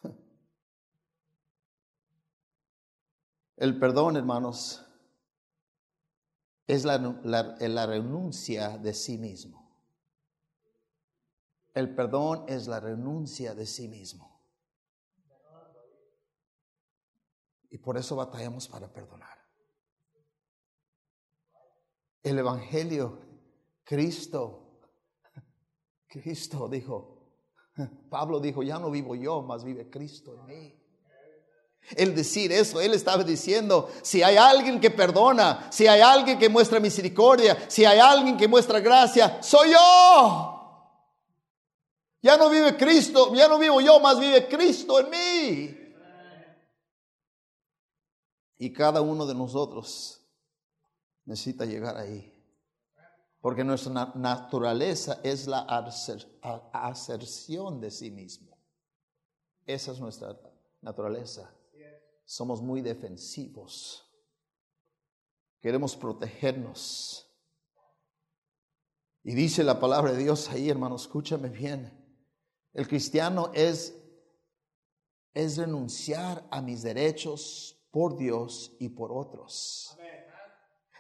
El 3.58 3.79
perdón, 3.79 4.17
hermanos, 4.17 4.84
es 6.67 6.84
la, 6.86 6.98
la, 7.24 7.86
renuncia 7.86 8.77
de 8.77 8.94
sí 8.94 9.17
mismo. 9.17 9.72
El 11.74 11.96
perdón 11.96 12.44
es 12.48 12.67
la 12.67 12.79
renuncia 12.79 13.56
de 13.56 13.65
sí 13.65 13.88
mismo. 13.88 14.37
Y 17.69 17.77
por 17.77 17.97
eso 17.97 18.15
batallamos 18.15 18.67
para 18.67 18.91
perdonar. 18.91 19.38
El 22.24 22.39
Evangelio, 22.39 23.19
Cristo, 23.83 24.81
Cristo 26.07 26.67
dijo, 26.67 27.17
Pablo 28.09 28.39
dijo, 28.39 28.63
ya 28.63 28.79
no 28.79 28.89
vivo 28.89 29.15
yo, 29.15 29.41
más 29.41 29.63
vive 29.63 29.89
Cristo 29.89 30.33
en 30.33 30.45
mí. 30.45 30.83
El 31.95 32.13
decir 32.15 32.51
eso, 32.51 32.81
él 32.81 32.93
estaba 32.93 33.24
diciendo, 33.24 33.89
si 34.01 34.21
hay 34.21 34.36
alguien 34.36 34.79
que 34.81 34.91
perdona, 34.91 35.69
si 35.71 35.88
hay 35.88 36.01
alguien 36.01 36.38
que 36.38 36.50
muestra 36.50 36.81
misericordia, 36.81 37.65
si 37.69 37.86
hay 37.86 38.00
alguien 38.00 38.36
que 38.36 38.47
muestra 38.47 38.81
gracia, 38.81 39.41
soy 39.41 39.71
yo. 39.71 40.53
Ya 42.21 42.36
no 42.36 42.50
vive 42.50 42.75
Cristo, 42.75 43.33
ya 43.33 43.47
no 43.47 43.57
vivo 43.57 43.79
yo, 43.79 44.01
más 44.01 44.19
vive 44.19 44.47
Cristo 44.50 45.00
en 45.00 45.09
mí. 45.09 45.87
Y 48.58 48.74
cada 48.74 49.02
uno 49.02 49.26
de 49.26 49.36
nosotros 49.36 50.22
necesita 51.26 51.66
llegar 51.66 51.98
ahí. 51.98 52.34
Porque 53.40 53.64
nuestra 53.64 54.12
naturaleza 54.16 55.20
es 55.24 55.48
la 55.48 55.60
aserción 56.74 57.80
de 57.80 57.92
sí 57.92 58.12
mismo. 58.12 58.58
Esa 59.66 59.92
es 59.92 60.00
nuestra 60.00 60.36
naturaleza 60.82 61.54
somos 62.28 62.62
muy 62.62 62.82
defensivos. 62.82 64.06
Queremos 65.62 65.96
protegernos. 65.96 67.26
Y 69.24 69.34
dice 69.34 69.64
la 69.64 69.80
palabra 69.80 70.12
de 70.12 70.24
Dios 70.24 70.50
ahí, 70.50 70.70
hermano, 70.70 70.98
escúchame 70.98 71.50
bien. 71.50 71.92
El 72.74 72.88
cristiano 72.88 73.50
es 73.54 73.96
es 75.34 75.56
renunciar 75.56 76.48
a 76.50 76.62
mis 76.62 76.82
derechos 76.82 77.76
por 77.98 78.16
Dios 78.16 78.74
y 78.77 78.89
por 78.89 79.12
otros. 79.12 79.98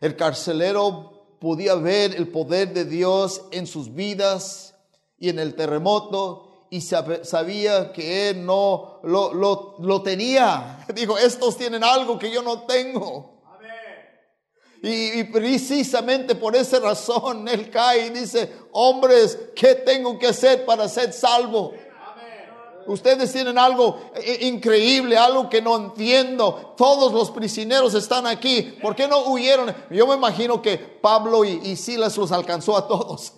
El 0.01 0.15
carcelero 0.15 1.37
podía 1.39 1.75
ver 1.75 2.15
el 2.15 2.27
poder 2.27 2.73
de 2.73 2.85
Dios 2.85 3.43
en 3.51 3.67
sus 3.67 3.93
vidas 3.93 4.73
y 5.19 5.29
en 5.29 5.37
el 5.37 5.53
terremoto 5.53 6.65
y 6.71 6.81
sabía 6.81 7.93
que 7.93 8.31
él 8.31 8.43
no 8.43 8.99
lo, 9.03 9.31
lo, 9.77 10.01
tenía. 10.01 10.87
Dijo, 10.95 11.19
estos 11.19 11.55
tienen 11.55 11.83
algo 11.83 12.17
que 12.17 12.31
yo 12.31 12.41
no 12.41 12.63
tengo. 12.63 13.43
Y, 14.81 15.19
y, 15.19 15.23
precisamente 15.25 16.33
por 16.33 16.55
esa 16.55 16.79
razón 16.79 17.47
él 17.47 17.69
cae 17.69 18.07
y 18.07 18.09
dice, 18.09 18.51
hombres, 18.71 19.37
¿qué 19.55 19.75
tengo 19.75 20.17
que 20.17 20.27
hacer 20.27 20.65
para 20.65 20.89
ser 20.89 21.13
salvo? 21.13 21.73
Ustedes 22.87 23.31
tienen 23.33 23.57
algo 23.57 23.99
eh, 24.15 24.39
increíble, 24.47 25.17
algo 25.17 25.49
que 25.49 25.61
no 25.61 25.75
entiendo. 25.75 26.73
Todos 26.77 27.11
los 27.11 27.31
prisioneros 27.31 27.93
están 27.93 28.25
aquí. 28.25 28.77
¿Por 28.81 28.95
qué 28.95 29.07
no 29.07 29.25
huyeron? 29.27 29.75
Yo 29.89 30.07
me 30.07 30.15
imagino 30.15 30.61
que 30.61 30.77
Pablo 30.77 31.43
y, 31.43 31.75
Silas 31.75 32.17
los 32.17 32.31
alcanzó 32.31 32.77
a 32.77 32.87
todos. 32.87 33.33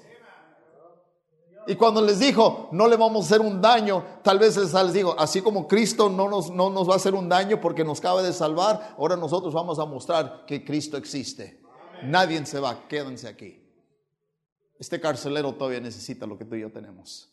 Y 1.67 1.75
cuando 1.75 2.01
les 2.01 2.19
dijo, 2.19 2.69
no 2.71 2.88
le 2.88 2.95
vamos 2.95 3.25
a 3.25 3.27
hacer 3.27 3.45
un 3.45 3.62
daño, 3.62 4.03
tal 4.23 4.39
vez 4.39 4.57
les 4.57 4.93
dijo, 4.93 5.15
así 5.19 5.41
como 5.41 5.67
Cristo 5.67 6.09
no 6.09 6.27
nos, 6.27 6.49
no 6.49 6.69
nos 6.69 6.89
va 6.89 6.93
a 6.93 6.97
hacer 6.97 7.13
un 7.13 7.29
daño 7.29 7.62
porque 7.62 7.83
nos 7.83 7.99
acaba 7.99 8.23
de 8.23 8.33
salvar, 8.33 8.95
ahora 8.97 9.15
nosotros 9.15 9.53
vamos 9.53 9.77
a 9.77 9.85
mostrar 9.85 10.45
que 10.47 10.63
Cristo 10.63 10.97
existe. 10.97 11.62
Nadie 12.03 12.43
se 12.45 12.59
va, 12.59 12.88
quédense 12.88 13.27
aquí. 13.27 13.62
Este 14.79 14.99
carcelero 14.99 15.53
todavía 15.53 15.81
necesita 15.81 16.25
lo 16.25 16.38
que 16.38 16.45
tú 16.45 16.55
y 16.55 16.62
yo 16.62 16.71
tenemos. 16.71 17.28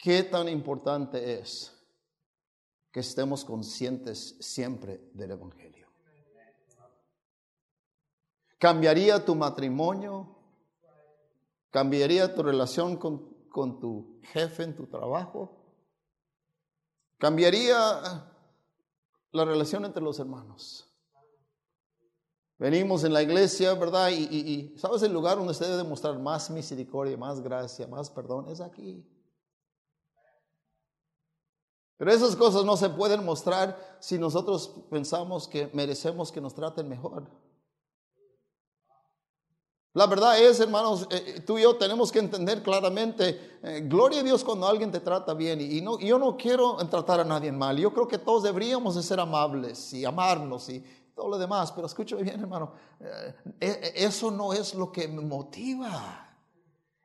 ¿Qué 0.00 0.22
tan 0.22 0.48
importante 0.48 1.40
es 1.40 1.76
que 2.90 3.00
estemos 3.00 3.44
conscientes 3.44 4.34
siempre 4.40 5.10
del 5.12 5.32
Evangelio? 5.32 5.88
¿Cambiaría 8.58 9.22
tu 9.22 9.34
matrimonio? 9.34 10.36
¿Cambiaría 11.70 12.34
tu 12.34 12.42
relación 12.42 12.96
con, 12.96 13.78
tu 13.78 14.20
jefe 14.22 14.62
en 14.62 14.74
tu 14.74 14.86
trabajo? 14.86 15.66
¿Cambiaría 17.18 18.26
la 19.32 19.44
relación 19.44 19.84
entre 19.84 20.02
los 20.02 20.18
hermanos? 20.18 20.86
Venimos 22.58 23.04
en 23.04 23.12
la 23.12 23.22
iglesia, 23.22 23.74
¿verdad? 23.74 24.10
Y, 24.10 24.24
y, 24.24 24.78
¿sabes 24.78 25.02
el 25.02 25.12
lugar 25.12 25.36
donde 25.36 25.52
se 25.52 25.64
debe 25.64 25.76
demostrar 25.76 26.18
más 26.18 26.50
misericordia, 26.50 27.18
más 27.18 27.40
gracia, 27.42 27.86
más 27.86 28.08
perdón? 28.08 28.48
Es 28.48 28.62
aquí. 28.62 29.06
Pero 32.00 32.12
esas 32.12 32.34
cosas 32.34 32.64
no 32.64 32.78
se 32.78 32.88
pueden 32.88 33.22
mostrar 33.26 33.98
si 34.00 34.18
nosotros 34.18 34.72
pensamos 34.88 35.46
que 35.46 35.68
merecemos 35.74 36.32
que 36.32 36.40
nos 36.40 36.54
traten 36.54 36.88
mejor. 36.88 37.24
La 39.92 40.06
verdad 40.06 40.40
es, 40.40 40.58
hermanos, 40.60 41.06
eh, 41.10 41.22
eh, 41.26 41.40
tú 41.40 41.58
y 41.58 41.62
yo 41.62 41.76
tenemos 41.76 42.10
que 42.10 42.20
entender 42.20 42.62
claramente, 42.62 43.58
eh, 43.62 43.82
gloria 43.84 44.20
a 44.20 44.22
Dios 44.22 44.42
cuando 44.42 44.66
alguien 44.66 44.90
te 44.90 45.00
trata 45.00 45.34
bien. 45.34 45.60
Y, 45.60 45.82
no, 45.82 45.98
yo 45.98 46.18
no 46.18 46.38
quiero 46.38 46.78
tratar 46.88 47.20
a 47.20 47.24
nadie 47.24 47.52
mal. 47.52 47.76
Yo 47.76 47.92
creo 47.92 48.08
que 48.08 48.16
todos 48.16 48.44
deberíamos 48.44 48.94
de 48.94 49.02
ser 49.02 49.20
amables 49.20 49.92
y 49.92 50.06
amarnos 50.06 50.70
y 50.70 50.82
todo 51.14 51.28
lo 51.28 51.36
demás. 51.36 51.70
Pero 51.70 51.86
escúchame 51.86 52.22
bien, 52.22 52.40
hermano, 52.40 52.72
eso 53.60 54.30
no 54.30 54.54
es 54.54 54.74
lo 54.74 54.90
que 54.90 55.06
me 55.06 55.20
motiva. 55.20 56.29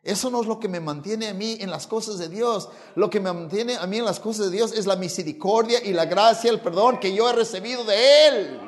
Eso 0.06 0.30
no 0.30 0.42
es 0.42 0.48
lo 0.48 0.60
que 0.60 0.68
me 0.68 0.80
mantiene 0.80 1.30
a 1.30 1.34
mí 1.34 1.58
en 1.60 1.72
las 1.72 1.88
cosas 1.88 2.20
de 2.20 2.30
Dios. 2.30 2.70
Lo 2.94 3.10
que 3.10 3.20
me 3.20 3.34
mantiene 3.34 3.76
a 3.76 3.88
mí 3.88 3.98
en 3.98 4.06
las 4.06 4.20
cosas 4.20 4.52
de 4.52 4.58
Dios 4.58 4.72
es 4.72 4.86
la 4.86 4.96
misericordia 4.96 5.84
y 5.84 5.94
la 5.94 6.06
gracia, 6.06 6.52
el 6.52 6.62
perdón 6.62 7.00
que 7.00 7.12
yo 7.12 7.28
he 7.28 7.34
recibido 7.34 7.84
de 7.84 8.28
Él. 8.28 8.60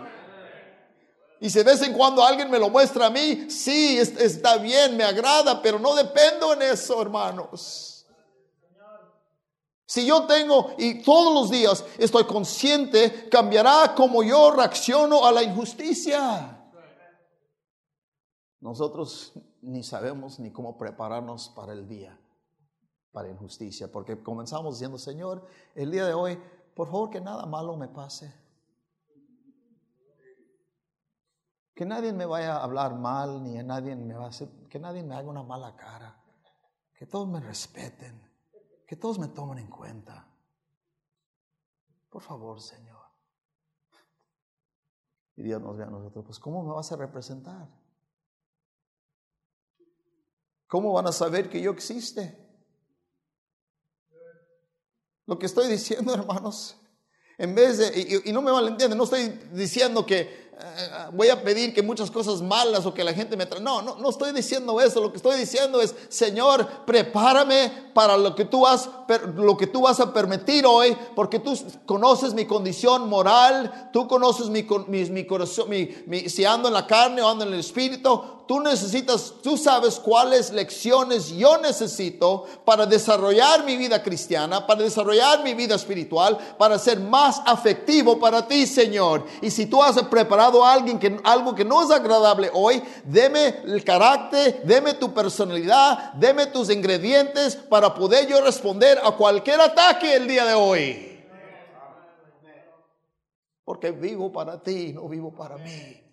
Y 1.39 1.51
si 1.51 1.59
de 1.59 1.63
vez 1.63 1.83
en 1.83 1.93
cuando 1.93 2.25
alguien 2.25 2.49
me 2.49 2.57
lo 2.57 2.71
muestra 2.71 3.05
a 3.05 3.09
mí, 3.11 3.51
sí, 3.51 3.99
está 3.99 4.57
bien, 4.57 4.97
me 4.97 5.03
agrada, 5.03 5.61
pero 5.61 5.77
no 5.77 5.93
dependo 5.93 6.53
en 6.53 6.63
eso, 6.63 6.99
hermanos. 6.99 8.07
Si 9.85 10.07
yo 10.07 10.23
tengo 10.23 10.73
y 10.79 11.03
todos 11.03 11.31
los 11.31 11.51
días 11.51 11.83
estoy 11.99 12.23
consciente, 12.23 13.29
cambiará 13.29 13.93
como 13.93 14.23
yo 14.23 14.49
reacciono 14.49 15.23
a 15.23 15.31
la 15.31 15.43
injusticia. 15.43 16.67
Nosotros 18.59 19.33
ni 19.61 19.83
sabemos 19.83 20.39
ni 20.39 20.51
cómo 20.51 20.77
prepararnos 20.77 21.49
para 21.49 21.73
el 21.73 21.87
día, 21.87 22.19
para 23.11 23.29
injusticia, 23.29 23.91
porque 23.91 24.21
comenzamos 24.21 24.75
diciendo, 24.75 24.97
Señor, 24.97 25.47
el 25.75 25.91
día 25.91 26.05
de 26.05 26.13
hoy, 26.13 26.39
por 26.75 26.87
favor 26.87 27.09
que 27.09 27.21
nada 27.21 27.45
malo 27.45 27.75
me 27.77 27.87
pase. 27.87 28.33
Que 31.73 31.85
nadie 31.85 32.11
me 32.11 32.25
vaya 32.25 32.57
a 32.57 32.63
hablar 32.63 32.95
mal, 32.95 33.43
ni 33.43 33.57
a 33.57 33.63
nadie 33.63 33.95
me 33.95 34.15
va 34.15 34.25
a 34.25 34.29
hacer, 34.29 34.49
que 34.69 34.79
nadie 34.79 35.03
me 35.03 35.15
haga 35.15 35.29
una 35.29 35.43
mala 35.43 35.75
cara. 35.75 36.23
Que 36.97 37.05
todos 37.05 37.27
me 37.27 37.39
respeten, 37.39 38.19
que 38.87 38.95
todos 38.95 39.19
me 39.19 39.27
tomen 39.27 39.59
en 39.59 39.69
cuenta. 39.69 40.27
Por 42.09 42.23
favor, 42.23 42.59
Señor. 42.59 42.97
Y 45.35 45.43
Dios 45.43 45.61
nos 45.61 45.77
ve 45.77 45.83
a 45.83 45.87
nosotros, 45.87 46.25
pues 46.25 46.39
¿cómo 46.39 46.63
me 46.63 46.73
vas 46.73 46.91
a 46.91 46.95
representar? 46.95 47.67
¿Cómo 50.67 50.93
van 50.93 51.07
a 51.07 51.11
saber 51.11 51.49
que 51.49 51.61
yo 51.61 51.71
existe? 51.71 52.37
Lo 55.25 55.39
que 55.39 55.45
estoy 55.45 55.67
diciendo, 55.67 56.13
hermanos, 56.15 56.77
En 57.37 57.53
vez 57.53 57.77
de, 57.77 58.21
y, 58.25 58.31
no 58.31 58.41
me 58.41 58.51
malentiende, 58.51 58.95
no 58.95 59.03
estoy 59.03 59.27
diciendo 59.53 60.05
que 60.05 60.46
voy 61.13 61.29
a 61.29 61.41
pedir 61.43 61.73
que 61.73 61.81
muchas 61.81 62.09
cosas 62.09 62.41
malas 62.41 62.85
o 62.85 62.93
que 62.93 63.03
la 63.03 63.13
gente 63.13 63.37
me 63.37 63.45
trae. 63.45 63.61
No, 63.61 63.81
no, 63.81 63.95
no 63.95 64.09
estoy 64.09 64.31
diciendo 64.33 64.79
eso. 64.81 65.01
Lo 65.01 65.11
que 65.11 65.17
estoy 65.17 65.37
diciendo 65.37 65.81
es, 65.81 65.93
Señor, 66.09 66.67
prepárame 66.85 67.91
para 67.93 68.17
lo 68.17 68.35
que 68.35 68.45
tú 68.45 68.65
has, 68.65 68.89
lo 69.35 69.57
que 69.57 69.67
tú 69.67 69.81
vas 69.81 69.99
a 69.99 70.13
permitir 70.13 70.65
hoy, 70.65 70.95
porque 71.15 71.39
tú 71.39 71.57
conoces 71.85 72.33
mi 72.33 72.45
condición 72.45 73.07
moral, 73.09 73.89
tú 73.93 74.07
conoces 74.07 74.49
mi, 74.49 74.65
mi, 74.87 75.05
mi 75.05 75.25
corazón, 75.25 75.69
mi, 75.69 76.29
si 76.29 76.45
ando 76.45 76.67
en 76.67 76.73
la 76.73 76.87
carne 76.87 77.21
o 77.21 77.29
ando 77.29 77.45
en 77.45 77.53
el 77.53 77.59
espíritu, 77.59 78.21
tú 78.47 78.61
necesitas, 78.61 79.33
tú 79.43 79.57
sabes 79.57 79.99
cuáles 79.99 80.51
lecciones 80.51 81.29
yo 81.29 81.57
necesito 81.57 82.45
para 82.63 82.85
desarrollar 82.85 83.65
mi 83.65 83.75
vida 83.75 84.01
cristiana, 84.01 84.65
para 84.65 84.83
desarrollar 84.83 85.43
mi 85.43 85.53
vida 85.53 85.75
espiritual, 85.75 86.37
para 86.57 86.79
ser 86.79 86.99
más 86.99 87.41
afectivo 87.45 88.19
para 88.19 88.47
ti, 88.47 88.65
Señor. 88.65 89.25
Y 89.41 89.51
si 89.51 89.65
tú 89.65 89.83
has 89.83 90.01
preparado 90.03 90.46
alguien 90.65 90.99
que 90.99 91.19
algo 91.23 91.55
que 91.55 91.65
no 91.65 91.83
es 91.83 91.91
agradable 91.91 92.49
hoy, 92.53 92.81
deme 93.03 93.47
el 93.65 93.83
carácter, 93.83 94.61
deme 94.63 94.93
tu 94.93 95.13
personalidad, 95.13 96.13
deme 96.13 96.47
tus 96.47 96.69
ingredientes 96.69 97.55
para 97.55 97.93
poder 97.93 98.27
yo 98.27 98.41
responder 98.41 98.99
a 99.03 99.11
cualquier 99.11 99.61
ataque 99.61 100.15
el 100.15 100.27
día 100.27 100.45
de 100.45 100.53
hoy. 100.53 101.25
Porque 103.63 103.91
vivo 103.91 104.31
para 104.31 104.61
ti, 104.63 104.93
no 104.93 105.09
vivo 105.09 105.33
para 105.35 105.57
mí. 105.57 106.03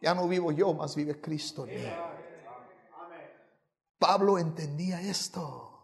Ya 0.00 0.14
no 0.14 0.28
vivo 0.28 0.52
yo, 0.52 0.74
más 0.74 0.94
vive 0.94 1.18
Cristo. 1.20 1.66
Pablo 3.98 4.38
entendía 4.38 5.00
esto. 5.00 5.74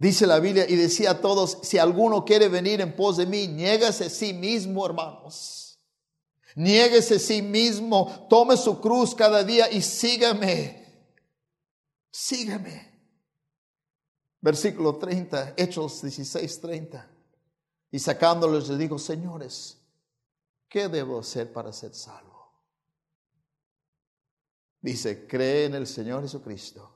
Dice 0.00 0.26
la 0.26 0.40
Biblia 0.40 0.64
y 0.66 0.76
decía 0.76 1.10
a 1.10 1.20
todos, 1.20 1.58
si 1.62 1.76
alguno 1.76 2.24
quiere 2.24 2.48
venir 2.48 2.80
en 2.80 2.96
pos 2.96 3.18
de 3.18 3.26
mí, 3.26 3.48
niégase 3.48 4.06
a 4.06 4.08
sí 4.08 4.32
mismo, 4.32 4.86
hermanos. 4.86 5.69
Niéguese 6.56 7.16
a 7.16 7.18
sí 7.18 7.42
mismo, 7.42 8.26
tome 8.28 8.56
su 8.56 8.80
cruz 8.80 9.14
cada 9.14 9.44
día 9.44 9.70
y 9.70 9.82
sígame. 9.82 10.80
Sígame. 12.10 12.90
Versículo 14.40 14.96
30, 14.96 15.54
Hechos 15.56 16.02
16, 16.02 16.60
30. 16.60 17.10
Y 17.92 17.98
sacándolos 17.98 18.68
le 18.68 18.76
digo, 18.78 18.98
señores, 18.98 19.78
¿qué 20.68 20.88
debo 20.88 21.20
hacer 21.20 21.52
para 21.52 21.72
ser 21.72 21.94
salvo? 21.94 22.30
Dice, 24.80 25.26
cree 25.26 25.66
en 25.66 25.74
el 25.74 25.86
Señor 25.86 26.22
Jesucristo. 26.22 26.90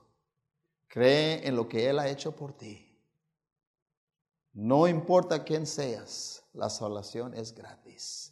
Cree 0.87 1.47
en 1.47 1.55
lo 1.55 1.67
que 1.67 1.87
Él 1.89 1.99
ha 1.99 2.09
hecho 2.09 2.35
por 2.35 2.53
ti. 2.53 2.81
No 4.53 4.87
importa 4.87 5.43
quién 5.43 5.67
seas, 5.67 6.43
la 6.53 6.69
salvación 6.69 7.33
es 7.33 7.53
gratis. 7.53 8.31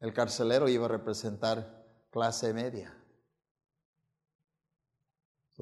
El 0.00 0.12
carcelero 0.12 0.68
iba 0.68 0.84
a 0.84 0.88
representar 0.88 1.84
clase 2.10 2.52
media. 2.52 2.94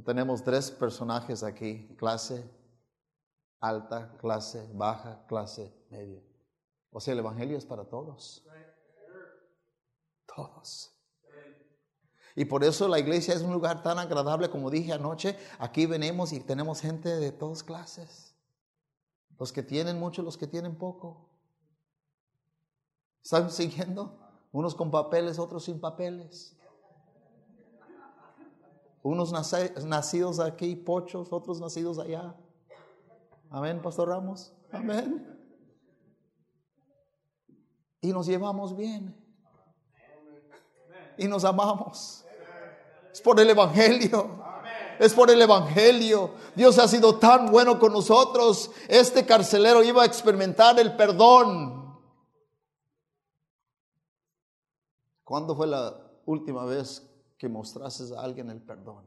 tenemos 0.04 0.44
tres 0.44 0.70
personajes 0.70 1.42
aquí, 1.42 1.96
clase 1.96 2.44
alta, 3.60 4.14
clase 4.18 4.68
baja, 4.74 5.24
clase 5.26 5.74
media. 5.90 6.22
O 6.90 7.00
sea, 7.00 7.14
el 7.14 7.20
Evangelio 7.20 7.56
es 7.56 7.64
para 7.64 7.84
todos. 7.84 8.44
Todos. 10.26 10.92
Y 12.34 12.44
por 12.44 12.62
eso 12.62 12.86
la 12.88 12.98
iglesia 12.98 13.32
es 13.32 13.40
un 13.40 13.54
lugar 13.54 13.82
tan 13.82 13.98
agradable, 13.98 14.50
como 14.50 14.70
dije 14.70 14.92
anoche. 14.92 15.38
Aquí 15.58 15.86
venimos 15.86 16.34
y 16.34 16.40
tenemos 16.40 16.82
gente 16.82 17.08
de 17.16 17.32
todas 17.32 17.62
clases. 17.62 18.34
Los 19.38 19.50
que 19.50 19.62
tienen 19.62 19.98
mucho, 19.98 20.22
los 20.22 20.36
que 20.36 20.46
tienen 20.46 20.76
poco. 20.76 21.30
¿Están 23.22 23.50
siguiendo? 23.50 24.25
Unos 24.56 24.74
con 24.74 24.90
papeles, 24.90 25.38
otros 25.38 25.64
sin 25.64 25.78
papeles. 25.78 26.56
Unos 29.02 29.30
nacidos 29.30 30.40
aquí, 30.40 30.74
pochos, 30.76 31.30
otros 31.30 31.60
nacidos 31.60 31.98
allá. 31.98 32.34
Amén, 33.50 33.82
Pastor 33.82 34.08
Ramos. 34.08 34.54
Amén. 34.72 35.38
Y 38.00 38.14
nos 38.14 38.26
llevamos 38.26 38.74
bien. 38.74 39.14
Y 41.18 41.28
nos 41.28 41.44
amamos. 41.44 42.24
Es 43.12 43.20
por 43.20 43.38
el 43.38 43.50
Evangelio. 43.50 44.42
Es 44.98 45.12
por 45.12 45.30
el 45.30 45.42
Evangelio. 45.42 46.30
Dios 46.54 46.78
ha 46.78 46.88
sido 46.88 47.16
tan 47.16 47.52
bueno 47.52 47.78
con 47.78 47.92
nosotros. 47.92 48.70
Este 48.88 49.26
carcelero 49.26 49.84
iba 49.84 50.02
a 50.02 50.06
experimentar 50.06 50.80
el 50.80 50.96
perdón. 50.96 51.85
¿Cuándo 55.26 55.56
fue 55.56 55.66
la 55.66 55.92
última 56.24 56.64
vez 56.64 57.04
que 57.36 57.48
mostraste 57.48 58.14
a 58.14 58.20
alguien 58.20 58.48
el 58.48 58.62
perdón? 58.62 59.04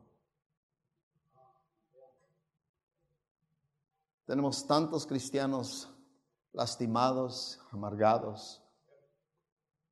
Tenemos 4.25 4.67
tantos 4.67 5.07
cristianos 5.07 5.87
lastimados, 6.51 7.61
amargados. 7.71 8.61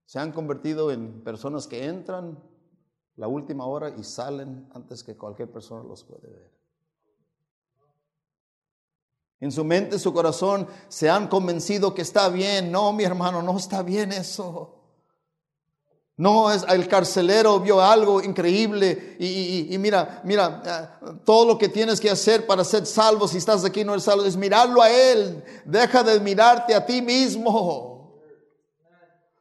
Se 0.04 0.20
han 0.20 0.34
convertido 0.34 0.92
en 0.92 1.24
personas 1.24 1.66
que 1.66 1.86
entran 1.86 2.38
la 3.16 3.30
última 3.30 3.66
hora 3.66 3.96
y 3.98 4.04
salen 4.04 4.70
antes 4.74 5.06
que 5.06 5.16
cualquier 5.16 5.50
persona 5.50 5.82
los 5.84 6.04
puede 6.04 6.28
ver. 6.28 6.52
En 9.40 9.54
su 9.54 9.64
mente, 9.64 9.98
su 9.98 10.12
corazón, 10.12 10.68
se 10.90 11.10
han 11.10 11.30
convencido 11.30 11.94
que 11.94 12.02
está 12.02 12.28
bien. 12.28 12.70
No, 12.70 12.92
mi 12.92 13.06
hermano, 13.06 13.42
no 13.42 13.56
está 13.56 13.82
bien 13.82 14.12
eso. 14.12 14.77
No, 16.18 16.52
es 16.52 16.66
el 16.68 16.88
carcelero 16.88 17.60
vio 17.60 17.80
algo 17.80 18.24
increíble 18.24 19.16
y, 19.20 19.68
y, 19.72 19.78
mira, 19.78 20.20
mira, 20.24 20.64
eh, 20.66 21.12
todo 21.24 21.46
lo 21.46 21.58
que 21.60 21.70
tienes 21.70 22.00
que 22.00 22.10
hacer 22.10 22.48
para 22.48 22.64
ser 22.64 22.88
salvo, 22.88 23.28
si 23.28 23.38
estás 23.38 23.64
aquí 23.64 23.84
no 23.84 23.94
eres 23.94 24.06
salvo, 24.06 24.26
es 24.26 24.36
mirarlo 24.36 24.82
a 24.82 24.90
Él. 24.90 25.44
Deja 25.64 26.02
de 26.02 26.20
mirarte 26.20 26.74
a 26.74 26.84
ti 26.84 27.04
mismo. 27.04 27.97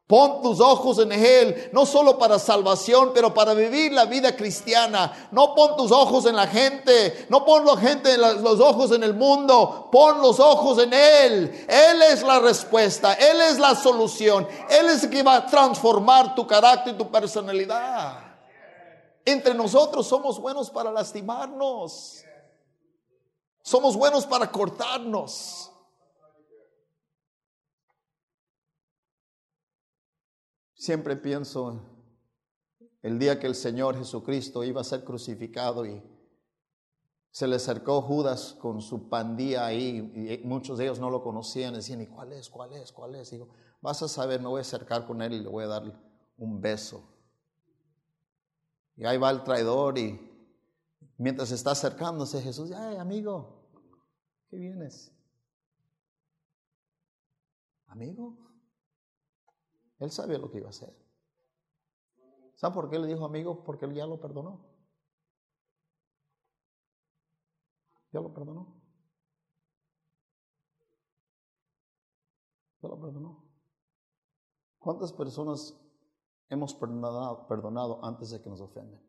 Pon 0.06 0.40
tus 0.40 0.60
ojos 0.60 1.00
en 1.00 1.10
Él, 1.10 1.68
no 1.72 1.84
solo 1.84 2.16
para 2.16 2.38
salvación, 2.38 3.10
pero 3.12 3.34
para 3.34 3.54
vivir 3.54 3.92
la 3.92 4.04
vida 4.04 4.36
cristiana. 4.36 5.28
No 5.32 5.52
pon 5.52 5.76
tus 5.76 5.90
ojos 5.90 6.26
en 6.26 6.36
la 6.36 6.46
gente, 6.46 7.26
no 7.28 7.44
pon 7.44 7.66
la 7.66 7.76
gente 7.76 8.16
los 8.16 8.60
ojos 8.60 8.92
en 8.92 9.02
el 9.02 9.14
mundo, 9.14 9.88
pon 9.90 10.22
los 10.22 10.38
ojos 10.38 10.78
en 10.78 10.92
Él. 10.92 11.66
Él 11.68 12.02
es 12.02 12.22
la 12.22 12.38
respuesta, 12.38 13.14
Él 13.14 13.40
es 13.40 13.58
la 13.58 13.74
solución, 13.74 14.46
Él 14.70 14.86
es 14.86 15.02
el 15.02 15.10
que 15.10 15.24
va 15.24 15.36
a 15.36 15.46
transformar 15.46 16.36
tu 16.36 16.46
carácter 16.46 16.94
y 16.94 16.98
tu 16.98 17.10
personalidad. 17.10 18.20
Entre 19.24 19.54
nosotros 19.54 20.06
somos 20.06 20.38
buenos 20.38 20.70
para 20.70 20.92
lastimarnos, 20.92 22.22
somos 23.60 23.96
buenos 23.96 24.24
para 24.24 24.48
cortarnos. 24.52 25.65
Siempre 30.86 31.16
pienso 31.16 31.80
el 33.02 33.18
día 33.18 33.40
que 33.40 33.48
el 33.48 33.56
Señor 33.56 33.98
Jesucristo 33.98 34.62
iba 34.62 34.82
a 34.82 34.84
ser 34.84 35.02
crucificado 35.02 35.84
y 35.84 36.00
se 37.28 37.48
le 37.48 37.56
acercó 37.56 38.00
Judas 38.02 38.56
con 38.60 38.80
su 38.80 39.08
pandilla 39.08 39.66
ahí 39.66 40.12
y 40.14 40.46
muchos 40.46 40.78
de 40.78 40.84
ellos 40.84 41.00
no 41.00 41.10
lo 41.10 41.24
conocían, 41.24 41.74
decían, 41.74 42.02
¿y 42.02 42.06
cuál 42.06 42.32
es? 42.34 42.48
¿Cuál 42.48 42.72
es? 42.74 42.92
¿Cuál 42.92 43.16
es? 43.16 43.32
digo, 43.32 43.48
vas 43.80 44.00
a 44.02 44.06
saber, 44.06 44.40
me 44.40 44.46
voy 44.46 44.58
a 44.58 44.60
acercar 44.60 45.08
con 45.08 45.20
él 45.22 45.32
y 45.32 45.40
le 45.40 45.48
voy 45.48 45.64
a 45.64 45.66
dar 45.66 46.00
un 46.36 46.60
beso. 46.60 47.02
Y 48.94 49.06
ahí 49.06 49.18
va 49.18 49.30
el 49.30 49.42
traidor 49.42 49.98
y 49.98 50.20
mientras 51.18 51.50
está 51.50 51.72
acercándose 51.72 52.40
Jesús, 52.40 52.70
ay 52.70 52.98
amigo, 52.98 53.66
¿qué 54.48 54.56
vienes? 54.56 55.10
Amigo, 57.88 58.46
él 59.98 60.10
sabía 60.10 60.38
lo 60.38 60.50
que 60.50 60.58
iba 60.58 60.66
a 60.66 60.70
hacer. 60.70 60.94
¿Sabe 62.54 62.74
por 62.74 62.90
qué 62.90 62.98
le 62.98 63.06
dijo 63.06 63.24
amigo? 63.24 63.64
Porque 63.64 63.84
él 63.84 63.94
ya 63.94 64.06
lo 64.06 64.18
perdonó. 64.20 64.66
Ya 68.12 68.20
lo 68.20 68.32
perdonó. 68.32 68.82
Ya 72.82 72.88
lo 72.88 73.00
perdonó. 73.00 73.44
¿Cuántas 74.78 75.12
personas 75.12 75.78
hemos 76.48 76.74
perdonado, 76.74 77.46
perdonado 77.46 78.04
antes 78.04 78.30
de 78.30 78.40
que 78.40 78.48
nos 78.48 78.60
ofenden? 78.60 79.02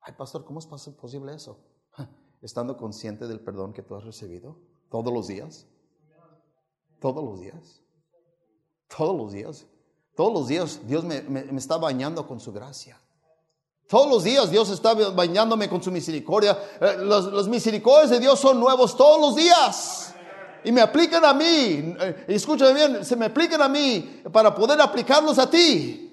Ay, 0.00 0.14
pastor, 0.14 0.44
¿cómo 0.44 0.58
es 0.58 0.66
posible 0.66 1.34
eso? 1.34 1.64
Estando 2.42 2.76
consciente 2.76 3.26
del 3.26 3.40
perdón 3.40 3.72
que 3.72 3.82
tú 3.82 3.94
has 3.94 4.04
recibido 4.04 4.60
todos 4.90 5.12
los 5.12 5.28
días. 5.28 5.68
Todos 7.00 7.24
los 7.24 7.40
días. 7.40 7.81
Todos 8.96 9.16
los 9.16 9.32
días. 9.32 9.66
Todos 10.14 10.32
los 10.32 10.48
días 10.48 10.80
Dios 10.86 11.04
me, 11.04 11.56
está 11.56 11.78
bañando 11.78 12.26
con 12.26 12.40
su 12.40 12.52
gracia. 12.52 12.98
Todos 13.88 14.08
los 14.08 14.24
días 14.24 14.50
Dios 14.50 14.70
está 14.70 14.94
bañándome 14.94 15.68
con 15.68 15.82
su 15.82 15.90
misericordia. 15.90 16.58
Eh, 16.80 16.96
los, 16.98 17.26
los, 17.26 17.48
misericordias 17.48 18.10
de 18.10 18.20
Dios 18.20 18.38
son 18.38 18.60
nuevos 18.60 18.96
todos 18.96 19.20
los 19.20 19.36
días. 19.36 20.14
Y 20.64 20.70
me 20.70 20.80
aplican 20.80 21.24
a 21.24 21.34
mí, 21.34 21.94
eh, 22.00 22.24
escúchame 22.28 22.72
bien, 22.72 23.04
se 23.04 23.16
me 23.16 23.26
aplican 23.26 23.60
a 23.62 23.68
mí 23.68 24.22
para 24.32 24.54
poder 24.54 24.80
aplicarlos 24.80 25.38
a 25.38 25.50
ti. 25.50 26.08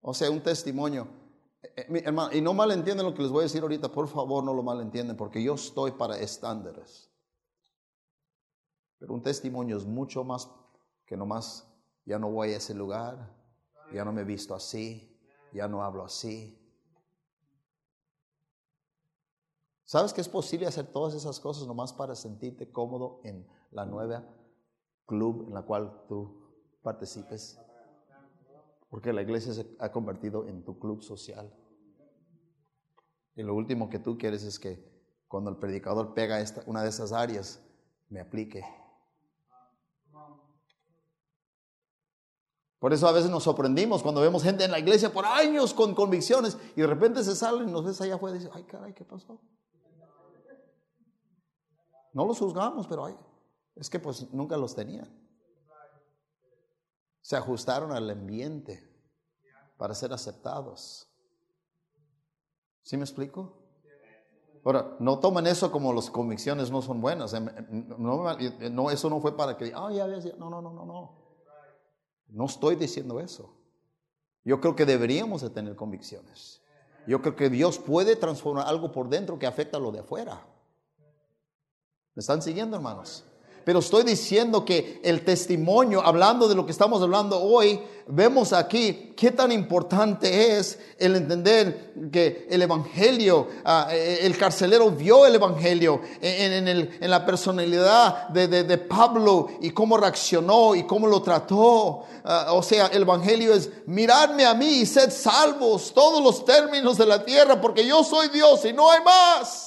O 0.00 0.14
sea, 0.14 0.30
un 0.30 0.40
testimonio. 0.40 1.08
Eh, 1.62 2.02
hermano, 2.04 2.32
y 2.32 2.40
no 2.40 2.54
malentienden 2.54 3.04
lo 3.04 3.12
que 3.12 3.22
les 3.22 3.30
voy 3.30 3.40
a 3.40 3.42
decir 3.42 3.60
ahorita, 3.62 3.90
por 3.90 4.08
favor 4.08 4.42
no 4.42 4.54
lo 4.54 4.62
malentienden, 4.62 5.16
porque 5.16 5.42
yo 5.42 5.54
estoy 5.54 5.90
para 5.90 6.16
estándares. 6.18 7.10
Pero 8.98 9.14
un 9.14 9.22
testimonio 9.22 9.76
es 9.76 9.84
mucho 9.84 10.24
más 10.24 10.50
que 11.06 11.16
nomás, 11.16 11.70
ya 12.04 12.18
no 12.18 12.30
voy 12.30 12.52
a 12.52 12.56
ese 12.56 12.74
lugar, 12.74 13.34
ya 13.92 14.04
no 14.04 14.12
me 14.12 14.22
he 14.22 14.24
visto 14.24 14.54
así, 14.54 15.16
ya 15.52 15.68
no 15.68 15.82
hablo 15.82 16.04
así. 16.04 16.58
¿Sabes 19.84 20.12
que 20.12 20.20
es 20.20 20.28
posible 20.28 20.66
hacer 20.66 20.86
todas 20.86 21.14
esas 21.14 21.38
cosas 21.38 21.66
nomás 21.66 21.92
para 21.92 22.16
sentirte 22.16 22.70
cómodo 22.72 23.20
en 23.22 23.46
la 23.70 23.86
nueva 23.86 24.24
club 25.06 25.44
en 25.46 25.54
la 25.54 25.62
cual 25.62 26.04
tú 26.08 26.50
participes? 26.82 27.60
Porque 28.90 29.12
la 29.12 29.22
iglesia 29.22 29.54
se 29.54 29.76
ha 29.78 29.92
convertido 29.92 30.46
en 30.48 30.64
tu 30.64 30.78
club 30.78 31.02
social. 31.02 31.52
Y 33.36 33.42
lo 33.42 33.54
último 33.54 33.88
que 33.88 33.98
tú 33.98 34.18
quieres 34.18 34.42
es 34.42 34.58
que 34.58 34.96
cuando 35.28 35.50
el 35.50 35.56
predicador 35.56 36.14
pega 36.14 36.40
esta, 36.40 36.62
una 36.66 36.82
de 36.82 36.88
esas 36.88 37.12
áreas, 37.12 37.62
me 38.08 38.20
aplique. 38.20 38.64
Por 42.78 42.92
eso 42.92 43.08
a 43.08 43.12
veces 43.12 43.30
nos 43.30 43.44
sorprendimos 43.44 44.02
cuando 44.02 44.20
vemos 44.20 44.42
gente 44.42 44.64
en 44.64 44.70
la 44.70 44.78
iglesia 44.78 45.12
por 45.12 45.24
años 45.24 45.72
con 45.72 45.94
convicciones 45.94 46.58
y 46.76 46.82
de 46.82 46.86
repente 46.86 47.24
se 47.24 47.34
salen 47.34 47.68
y 47.68 47.72
nos 47.72 47.84
ves 47.84 48.00
allá 48.00 48.16
afuera 48.16 48.36
y 48.36 48.40
dicen, 48.40 48.52
ay 48.54 48.64
caray, 48.64 48.92
¿qué 48.92 49.04
pasó? 49.04 49.40
No 52.12 52.26
los 52.26 52.38
juzgamos, 52.38 52.86
pero 52.86 53.06
ay, 53.06 53.16
es 53.74 53.90
que 53.90 53.98
pues 53.98 54.32
nunca 54.32 54.56
los 54.56 54.74
tenían 54.74 55.26
se 57.26 57.34
ajustaron 57.34 57.90
al 57.90 58.08
ambiente 58.08 58.88
para 59.76 59.94
ser 59.94 60.12
aceptados. 60.12 61.08
¿Sí 62.84 62.96
me 62.96 63.02
explico? 63.02 63.64
Ahora, 64.64 64.96
no 65.00 65.18
tomen 65.18 65.48
eso 65.48 65.72
como 65.72 65.92
las 65.92 66.08
convicciones 66.08 66.70
no 66.70 66.82
son 66.82 67.00
buenas. 67.00 67.34
Em, 67.34 67.48
em, 67.48 67.88
no, 67.98 68.90
eso 68.92 69.10
no 69.10 69.20
fue 69.20 69.36
para 69.36 69.56
que, 69.56 69.72
ah, 69.74 69.90
ya, 69.90 70.06
no, 70.38 70.48
no, 70.48 70.62
no, 70.62 70.86
no. 70.86 71.25
No 72.28 72.46
estoy 72.46 72.76
diciendo 72.76 73.20
eso. 73.20 73.52
Yo 74.44 74.60
creo 74.60 74.76
que 74.76 74.86
deberíamos 74.86 75.42
de 75.42 75.50
tener 75.50 75.76
convicciones. 75.76 76.62
Yo 77.06 77.20
creo 77.20 77.36
que 77.36 77.50
Dios 77.50 77.78
puede 77.78 78.16
transformar 78.16 78.66
algo 78.66 78.92
por 78.92 79.08
dentro 79.08 79.38
que 79.38 79.46
afecta 79.46 79.76
a 79.76 79.80
lo 79.80 79.92
de 79.92 80.00
afuera. 80.00 80.44
¿Me 82.14 82.20
están 82.20 82.40
siguiendo, 82.40 82.76
hermanos? 82.76 83.25
Pero 83.66 83.80
estoy 83.80 84.04
diciendo 84.04 84.64
que 84.64 85.00
el 85.02 85.24
testimonio, 85.24 86.00
hablando 86.00 86.46
de 86.46 86.54
lo 86.54 86.64
que 86.64 86.70
estamos 86.70 87.02
hablando 87.02 87.42
hoy, 87.42 87.80
vemos 88.06 88.52
aquí 88.52 89.12
qué 89.16 89.32
tan 89.32 89.50
importante 89.50 90.56
es 90.56 90.78
el 91.00 91.16
entender 91.16 91.92
que 92.12 92.46
el 92.48 92.62
Evangelio, 92.62 93.48
eh, 93.90 94.20
el 94.22 94.38
carcelero 94.38 94.92
vio 94.92 95.26
el 95.26 95.34
Evangelio 95.34 96.00
en, 96.20 97.10
la 97.10 97.26
personalidad 97.26 98.28
de, 98.28 98.78
Pablo 98.78 99.48
y 99.60 99.70
cómo 99.70 99.96
reaccionó 99.96 100.76
y 100.76 100.84
cómo 100.84 101.08
lo 101.08 101.20
trató. 101.20 102.04
Ah, 102.24 102.52
o 102.52 102.62
sea, 102.62 102.86
el 102.86 103.02
Evangelio 103.02 103.52
es 103.52 103.68
miradme 103.86 104.46
a 104.46 104.54
mí 104.54 104.82
y 104.82 104.86
sed 104.86 105.10
salvos 105.10 105.92
todos 105.92 106.22
los 106.22 106.44
términos 106.44 106.98
de 106.98 107.06
la 107.06 107.24
tierra, 107.24 107.60
porque 107.60 107.84
yo 107.84 108.04
soy 108.04 108.28
Dios 108.28 108.64
y 108.64 108.72
no 108.72 108.88
hay 108.92 109.00
más. 109.02 109.65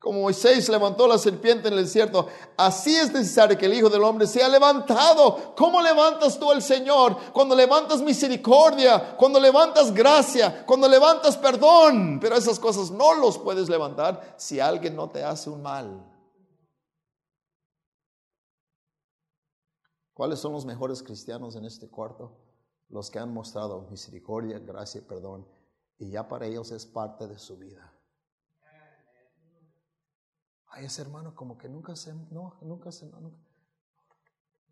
Como 0.00 0.22
Moisés 0.22 0.66
levantó 0.70 1.06
la 1.06 1.18
serpiente 1.18 1.68
en 1.68 1.74
el 1.74 1.84
desierto, 1.84 2.26
así 2.56 2.96
es 2.96 3.12
necesario 3.12 3.58
que 3.58 3.66
el 3.66 3.74
Hijo 3.74 3.90
del 3.90 4.02
Hombre 4.02 4.26
sea 4.26 4.48
levantado. 4.48 5.54
¿Cómo 5.54 5.82
levantas 5.82 6.40
tú 6.40 6.50
al 6.50 6.62
Señor? 6.62 7.18
Cuando 7.34 7.54
levantas 7.54 8.00
misericordia, 8.00 9.14
cuando 9.18 9.38
levantas 9.38 9.92
gracia, 9.92 10.64
cuando 10.64 10.88
levantas 10.88 11.36
perdón. 11.36 12.18
Pero 12.18 12.34
esas 12.34 12.58
cosas 12.58 12.90
no 12.90 13.12
los 13.12 13.36
puedes 13.36 13.68
levantar 13.68 14.36
si 14.38 14.58
alguien 14.58 14.96
no 14.96 15.10
te 15.10 15.22
hace 15.22 15.50
un 15.50 15.60
mal. 15.60 16.02
¿Cuáles 20.14 20.38
son 20.38 20.52
los 20.52 20.64
mejores 20.64 21.02
cristianos 21.02 21.56
en 21.56 21.66
este 21.66 21.90
cuarto? 21.90 22.32
Los 22.88 23.10
que 23.10 23.18
han 23.18 23.34
mostrado 23.34 23.82
misericordia, 23.90 24.58
gracia 24.60 25.02
y 25.02 25.04
perdón. 25.04 25.46
Y 25.98 26.10
ya 26.10 26.26
para 26.26 26.46
ellos 26.46 26.70
es 26.70 26.86
parte 26.86 27.26
de 27.26 27.38
su 27.38 27.58
vida. 27.58 27.92
Ay, 30.70 30.84
ese 30.84 31.02
hermano 31.02 31.34
como 31.34 31.58
que 31.58 31.68
nunca 31.68 31.96
se, 31.96 32.14
no, 32.30 32.56
nunca 32.62 32.92
se, 32.92 33.06
no, 33.06 33.32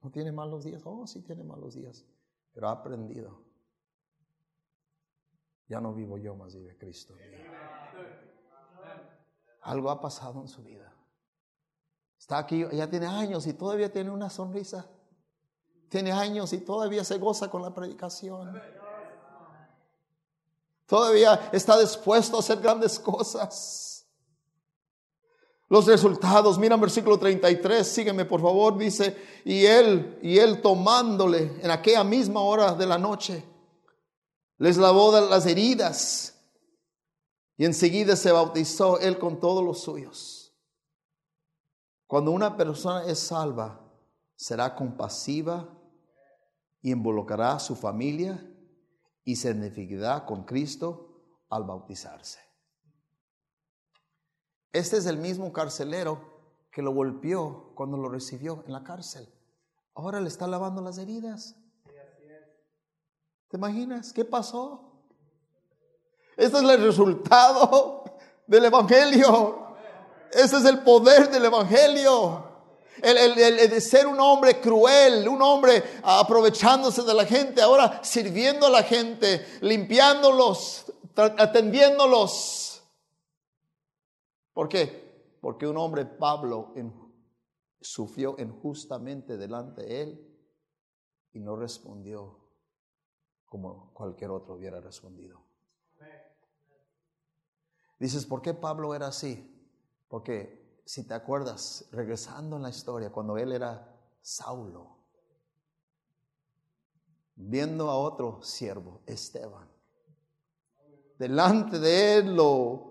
no 0.03 0.11
tiene 0.11 0.33
malos 0.33 0.65
días. 0.65 0.83
Oh, 0.85 1.07
sí 1.07 1.23
tiene 1.23 1.43
malos 1.43 1.75
días, 1.75 2.05
pero 2.53 2.69
ha 2.69 2.73
aprendido. 2.73 3.43
Ya 5.67 5.81
no 5.81 5.93
vivo 5.93 6.17
yo, 6.17 6.35
más 6.35 6.55
vive 6.55 6.77
Cristo. 6.79 7.15
Algo 9.63 9.91
ha 9.91 10.01
pasado 10.01 10.41
en 10.41 10.49
su 10.49 10.63
vida. 10.63 10.93
Está 12.19 12.39
aquí, 12.39 12.65
ya 12.73 12.89
tiene 12.89 13.07
años 13.07 13.47
y 13.47 13.53
todavía 13.53 13.93
tiene 13.93 14.11
una 14.11 14.31
sonrisa. 14.31 14.89
Tiene 15.89 16.13
años 16.13 16.53
y 16.53 16.59
todavía 16.59 17.05
se 17.05 17.19
goza 17.19 17.51
con 17.51 17.63
la 17.63 17.75
predicación. 17.75 18.61
Todavía 20.87 21.51
está 21.53 21.79
dispuesto 21.79 22.37
a 22.37 22.41
hacer 22.41 22.61
grandes 22.61 22.99
cosas. 22.99 23.98
Los 25.69 25.87
resultados, 25.87 26.59
mira 26.59 26.77
versículo 26.77 27.19
33, 27.19 27.87
sígueme 27.87 28.25
por 28.25 28.41
favor, 28.41 28.79
dice, 28.79 29.43
y 29.45 29.67
él, 29.67 30.19
y 30.23 30.39
él 30.39 30.63
tomándole 30.63 31.61
en 31.63 31.71
aquella 31.71 32.05
misma 32.05 32.41
hora 32.41 32.75
de 32.75 32.87
la 32.87 32.97
noche, 32.97 33.45
les 34.57 34.79
lavó 34.79 35.13
las 35.21 35.45
heridas 35.47 36.35
y 37.59 37.67
enseguida 37.67 38.17
se 38.17 38.33
bautizó 38.33 38.99
él 38.99 39.19
con 39.19 39.41
todos 39.41 39.63
los 39.63 39.83
suyos. 39.83 40.55
Cuando 42.07 42.31
una 42.31 42.57
persona 42.57 43.05
es 43.05 43.19
salva, 43.19 43.79
será 44.35 44.75
compasiva 44.75 45.69
y 46.81 46.93
involucrará 46.93 47.53
a 47.53 47.61
su 47.61 47.77
familia 47.77 48.43
y 49.23 49.37
se 49.37 49.51
identificará 49.51 50.25
con 50.25 50.45
Cristo 50.45 51.45
al 51.51 51.65
bautizarse. 51.65 52.48
Este 54.73 54.99
es 54.99 55.07
el 55.07 55.17
mismo 55.17 55.53
carcelero 55.53 56.21
que 56.71 56.83
lo 56.83 56.93
golpeó 56.93 57.73
cuando 57.75 57.97
lo 57.97 58.09
recibió 58.09 58.63
en 58.67 58.73
la 58.73 58.85
cárcel. 58.85 59.29
Ahora 59.95 60.21
le 60.21 60.29
está 60.29 60.47
lavando 60.47 60.83
las 60.83 60.99
heridas. 60.99 61.57
¿Te 63.49 63.57
imaginas 63.57 64.13
qué 64.13 64.25
pasó? 64.25 64.93
Este 66.37 66.57
es 66.59 66.63
el 66.63 66.83
resultado 66.83 68.05
del 68.47 68.67
Evangelio. 68.67 69.67
Ese 70.31 70.59
es 70.59 70.65
el 70.67 70.81
poder 70.81 71.31
del 71.31 71.47
Evangelio. 71.47 72.45
El, 73.03 73.17
el, 73.17 73.71
de 73.71 73.81
ser 73.81 74.07
un 74.07 74.21
hombre 74.21 74.61
cruel, 74.61 75.27
un 75.29 75.41
hombre 75.41 75.83
aprovechándose 76.03 77.03
de 77.03 77.15
la 77.15 77.25
gente, 77.25 77.63
ahora 77.63 78.01
sirviendo 78.03 78.67
a 78.67 78.71
la 78.71 78.83
gente, 78.83 79.47
limpiándolos, 79.61 80.93
atendiéndolos. 81.17 82.78
¿Por 84.59 84.69
qué? 84.69 85.39
Porque 85.41 85.69
un 85.69 85.77
hombre, 85.77 86.05
Pablo, 86.05 86.75
sufrió 87.81 88.35
injustamente 88.41 89.37
delante 89.37 89.83
de 89.83 90.03
él 90.03 90.37
y 91.31 91.39
no 91.39 91.55
respondió 91.55 92.41
como 93.47 93.95
cualquier 93.95 94.33
otro 94.33 94.55
hubiera 94.55 94.81
respondido. 94.81 95.41
Dices, 98.01 98.27
¿por 98.27 98.43
qué 98.43 98.53
Pablo 98.53 98.97
era 98.97 99.07
así? 99.07 99.49
Porque 100.09 100.83
si 100.85 101.07
te 101.07 101.15
acuerdas, 101.15 101.89
regresando 101.93 102.57
en 102.57 102.63
la 102.63 102.71
historia, 102.71 103.13
cuando 103.13 103.39
él 103.39 103.53
era 103.53 103.97
Saulo, 104.21 105.05
viendo 107.37 107.89
a 107.89 107.97
otro 107.97 108.43
siervo, 108.43 109.03
Esteban, 109.07 109.71
delante 111.17 111.79
de 111.79 112.17
él 112.17 112.35
lo 112.35 112.88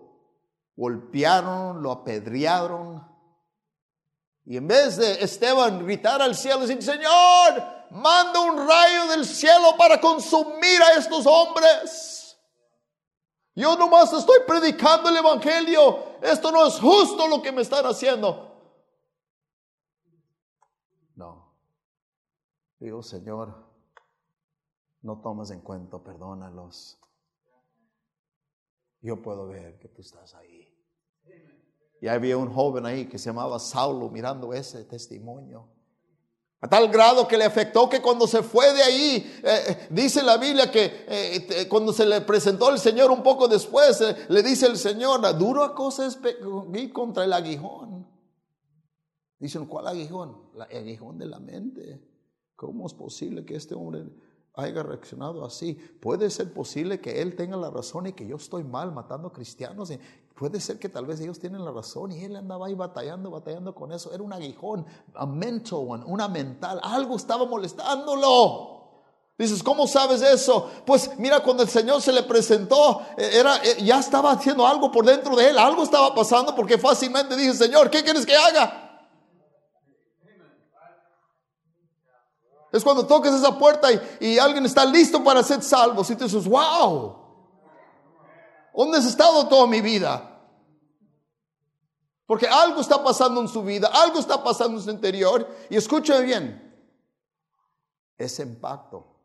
golpearon, 0.78 1.82
lo 1.82 1.92
apedrearon. 1.92 3.06
Y 4.46 4.56
en 4.56 4.68
vez 4.68 4.96
de 4.96 5.24
Esteban 5.24 5.84
gritar 5.84 6.22
al 6.22 6.36
cielo 6.36 6.60
y 6.64 6.68
decir, 6.68 6.82
Señor, 6.82 7.64
manda 7.90 8.40
un 8.40 8.56
rayo 8.66 9.08
del 9.08 9.26
cielo 9.26 9.76
para 9.78 10.00
consumir 10.00 10.82
a 10.82 10.94
estos 10.98 11.26
hombres. 11.26 12.38
Yo 13.56 13.76
nomás 13.76 14.14
estoy 14.14 14.40
predicando 14.48 15.10
el 15.10 15.18
Evangelio. 15.18 16.20
Esto 16.22 16.52
no 16.52 16.66
es 16.68 16.80
justo 16.80 17.28
lo 17.28 17.42
que 17.42 17.52
me 17.52 17.64
están 17.64 17.86
haciendo. 17.86 18.56
No. 21.16 21.56
Digo, 22.80 23.02
Señor, 23.02 23.66
no 25.02 25.20
tomes 25.22 25.50
en 25.50 25.62
cuenta, 25.62 25.98
perdónalos. 25.98 27.00
Yo 29.02 29.22
puedo 29.22 29.48
ver 29.48 29.78
que 29.80 29.88
tú 29.88 30.02
estás 30.02 30.34
ahí. 30.36 30.68
Y 32.02 32.08
había 32.08 32.38
un 32.38 32.52
joven 32.52 32.86
ahí 32.86 33.08
que 33.08 33.18
se 33.18 33.30
llamaba 33.30 33.60
Saulo 33.60 34.10
mirando 34.10 34.54
ese 34.54 34.84
testimonio. 34.86 35.68
A 36.60 36.68
tal 36.68 36.90
grado 36.90 37.28
que 37.28 37.38
le 37.38 37.44
afectó 37.44 37.88
que 37.88 38.02
cuando 38.02 38.26
se 38.26 38.42
fue 38.42 38.74
de 38.74 38.82
ahí, 38.82 39.40
eh, 39.44 39.64
eh, 39.68 39.88
dice 39.92 40.24
la 40.24 40.38
Biblia 40.38 40.72
que 40.72 41.06
eh, 41.08 41.68
cuando 41.70 41.94
se 41.94 42.06
le 42.06 42.22
presentó 42.22 42.72
el 42.72 42.80
Señor 42.80 43.12
un 43.12 43.22
poco 43.22 43.48
después, 43.48 44.04
le 44.28 44.44
dice 44.44 44.66
el 44.66 44.78
Señor, 44.78 45.22
duro 45.38 45.74
cosa 45.76 46.08
es 46.08 46.18
contra 46.92 47.26
el 47.26 47.34
aguijón. 47.34 48.08
Dicen, 49.40 49.68
¿cuál 49.68 49.88
aguijón? 49.88 50.50
El 50.56 50.78
aguijón 50.78 51.20
de 51.20 51.28
la 51.28 51.40
mente. 51.40 52.02
¿Cómo 52.56 52.88
es 52.88 52.94
posible 52.96 53.46
que 53.46 53.56
este 53.56 53.76
hombre 53.76 54.06
haya 54.58 54.84
reaccionado 54.84 55.46
así? 55.46 55.76
Puede 56.02 56.30
ser 56.30 56.52
posible 56.54 57.00
que 57.00 57.22
él 57.22 57.36
tenga 57.36 57.56
la 57.56 57.70
razón 57.70 58.08
y 58.08 58.14
que 58.14 58.28
yo 58.28 58.36
estoy 58.36 58.64
mal 58.64 58.92
matando 58.92 59.32
cristianos. 59.32 59.92
Puede 60.36 60.60
ser 60.60 60.80
que 60.80 60.90
tal 60.90 61.06
vez 61.06 61.20
ellos 61.22 61.40
tienen 61.40 61.64
la 61.64 61.72
razón 61.72 62.12
y 62.12 62.24
él 62.24 62.36
andaba 62.36 62.68
ahí 62.68 62.74
batallando, 62.74 63.32
batallando 63.32 63.74
con 63.74 63.92
eso. 63.92 64.12
Era 64.12 64.24
un 64.24 64.34
aguijón, 64.34 64.86
a 65.14 65.26
mental 65.26 65.80
one, 65.88 66.04
una 66.06 66.28
mental. 66.28 66.80
Algo 66.84 67.16
estaba 67.16 67.46
molestándolo. 67.46 68.76
Dices, 69.38 69.62
¿cómo 69.62 69.86
sabes 69.88 70.24
eso? 70.24 70.72
Pues 70.86 71.12
mira, 71.20 71.42
cuando 71.42 71.62
el 71.62 71.70
Señor 71.70 72.02
se 72.02 72.12
le 72.12 72.24
presentó, 72.24 73.02
eh, 73.18 73.30
era, 73.34 73.58
eh, 73.58 73.84
ya 73.84 74.00
estaba 74.00 74.32
haciendo 74.32 74.66
algo 74.66 74.92
por 74.92 75.06
dentro 75.06 75.36
de 75.36 75.50
él. 75.50 75.60
Algo 75.60 75.84
estaba 75.84 76.16
pasando 76.16 76.56
porque 76.56 76.80
fácilmente 76.80 77.36
dije, 77.36 77.54
Señor, 77.54 77.92
¿qué 77.92 78.04
quieres 78.04 78.26
que 78.26 78.36
haga? 78.36 78.87
Es 82.78 82.84
cuando 82.84 83.06
tocas 83.06 83.34
esa 83.34 83.58
puerta 83.58 83.90
y, 84.20 84.38
alguien 84.38 84.66
está 84.66 84.86
listo 84.86 85.24
para 85.24 85.44
ser 85.44 85.62
salvo. 85.62 86.04
Y 86.08 86.16
tú 86.16 86.24
dices, 86.24 86.48
wow. 86.48 87.26
¿Dónde 88.76 89.00
has 89.00 89.06
estado 89.06 89.48
toda 89.48 89.66
mi 89.66 89.82
vida? 89.82 90.40
Porque 92.28 92.48
algo 92.48 92.82
está 92.82 93.04
pasando 93.04 93.42
en 93.42 93.48
su 93.48 93.64
vida, 93.64 93.90
algo 93.92 94.20
está 94.20 94.44
pasando 94.44 94.78
en 94.78 94.84
su 94.84 94.92
interior. 94.92 95.48
Y 95.70 95.78
escúcheme 95.78 96.22
bien, 96.22 96.90
ese 98.18 98.44
impacto 98.44 99.16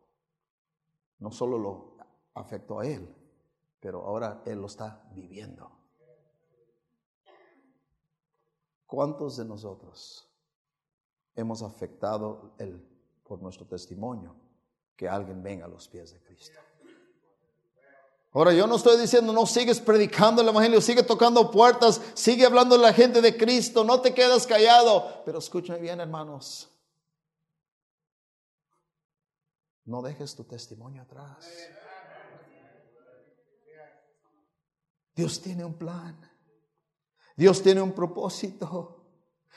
no 1.18 1.30
solo 1.30 1.58
lo 1.58 1.96
afectó 2.34 2.80
a 2.80 2.86
él, 2.86 3.14
pero 3.80 4.04
ahora 4.06 4.42
él 4.46 4.60
lo 4.60 4.66
está 4.66 5.02
viviendo. 5.12 5.70
¿Cuántos 8.86 9.36
de 9.36 9.44
nosotros 9.44 10.28
hemos 11.34 11.62
afectado 11.62 12.54
el, 12.58 12.91
por 13.24 13.40
nuestro 13.42 13.66
testimonio 13.66 14.36
que 14.96 15.08
alguien 15.08 15.42
venga 15.42 15.66
a 15.66 15.68
los 15.68 15.88
pies 15.88 16.12
de 16.12 16.20
Cristo? 16.20 16.58
Ahora, 18.34 18.54
yo 18.54 18.66
no 18.66 18.76
estoy 18.76 18.98
diciendo 18.98 19.32
no 19.32 19.44
sigues 19.44 19.78
predicando 19.78 20.40
el 20.40 20.48
Evangelio, 20.48 20.80
sigue 20.80 21.02
tocando 21.02 21.50
puertas, 21.50 22.00
sigue 22.14 22.46
hablando 22.46 22.78
la 22.78 22.94
gente 22.94 23.20
de 23.20 23.36
Cristo, 23.36 23.84
no 23.84 24.00
te 24.00 24.14
quedas 24.14 24.46
callado. 24.46 25.22
Pero 25.24 25.38
escúchame 25.38 25.80
bien, 25.80 26.00
hermanos. 26.00 26.70
No 29.84 30.00
dejes 30.00 30.34
tu 30.34 30.44
testimonio 30.44 31.02
atrás. 31.02 31.46
Dios 35.14 35.42
tiene 35.42 35.64
un 35.64 35.74
plan. 35.74 36.18
Dios 37.36 37.62
tiene 37.62 37.82
un 37.82 37.92
propósito. 37.92 39.01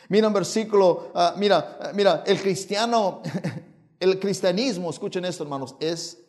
Mira 0.10 0.28
un 0.28 0.34
versículo, 0.34 1.12
ah, 1.16 1.34
mira, 1.38 1.78
ah, 1.82 1.92
mira, 1.94 2.24
el 2.26 2.40
cristiano, 2.42 3.22
el 4.00 4.20
cristianismo, 4.20 4.90
escuchen 4.90 5.26
esto 5.26 5.44
hermanos, 5.44 5.76
es 5.80 6.24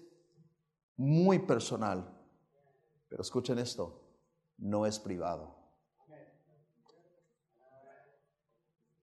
muy 0.96 1.38
personal. 1.38 2.12
Pero 3.08 3.22
escuchen 3.22 3.58
esto, 3.58 4.02
no 4.58 4.86
es 4.86 4.98
privado. 4.98 5.54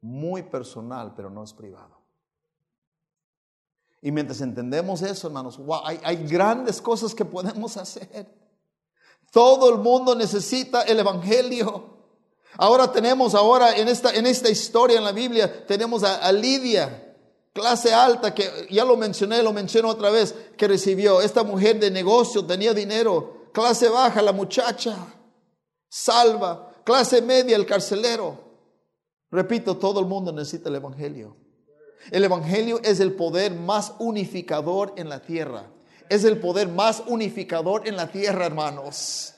Muy 0.02 0.44
personal, 0.44 1.14
pero 1.16 1.30
no 1.30 1.44
es 1.44 1.54
privado. 1.54 2.02
Y 4.02 4.12
mientras 4.12 4.42
entendemos 4.42 5.02
eso, 5.02 5.28
hermanos, 5.28 5.58
hay, 5.86 5.98
hay 6.04 6.28
grandes 6.28 6.82
cosas 6.82 7.16
que 7.16 7.24
podemos 7.24 7.78
hacer. 7.78 8.28
Todo 9.32 9.70
el 9.74 9.80
mundo 9.80 10.14
necesita 10.14 10.82
el 10.82 11.00
Evangelio. 11.00 11.93
Ahora 12.58 12.92
tenemos, 12.92 13.34
ahora 13.34 13.76
en 13.76 13.88
esta, 13.88 14.12
en 14.14 14.26
esta 14.26 14.50
historia 14.50 14.98
en 14.98 15.04
la 15.04 15.12
Biblia, 15.12 15.66
tenemos 15.66 16.04
a, 16.04 16.18
a, 16.18 16.32
Lidia, 16.32 17.16
clase 17.52 17.94
alta, 17.94 18.34
que 18.34 18.68
ya 18.70 18.86
lo 18.86 18.96
mencioné, 18.96 19.42
lo 19.42 19.54
menciono 19.54 19.90
otra 19.90 20.12
vez, 20.12 20.36
que 20.56 20.68
recibió. 20.68 21.22
Esta 21.22 21.44
mujer 21.44 21.80
de 21.80 21.90
negocio 21.90 22.46
tenía 22.46 22.74
dinero, 22.74 23.50
clase 23.54 23.90
baja 23.90 24.22
la 24.22 24.34
muchacha, 24.34 24.96
salva, 25.90 26.72
clase 26.84 27.22
media 27.22 27.56
el 27.56 27.66
carcelero. 27.66 28.44
Repito, 29.32 29.78
todo 29.78 30.00
el 30.00 30.06
mundo 30.06 30.32
necesita 30.32 30.70
el 30.70 30.76
Evangelio. 30.76 31.36
El 32.12 32.24
Evangelio 32.24 32.80
es 32.84 33.00
el 33.00 33.14
poder 33.14 33.54
más 33.54 33.94
unificador 33.98 34.94
en 34.98 35.10
la 35.10 35.22
tierra. 35.22 35.72
Es 36.10 36.24
el 36.24 36.40
poder 36.40 36.68
más 36.68 37.02
unificador 37.08 37.88
en 37.88 37.96
la 37.96 38.12
tierra, 38.12 38.46
hermanos. 38.46 39.33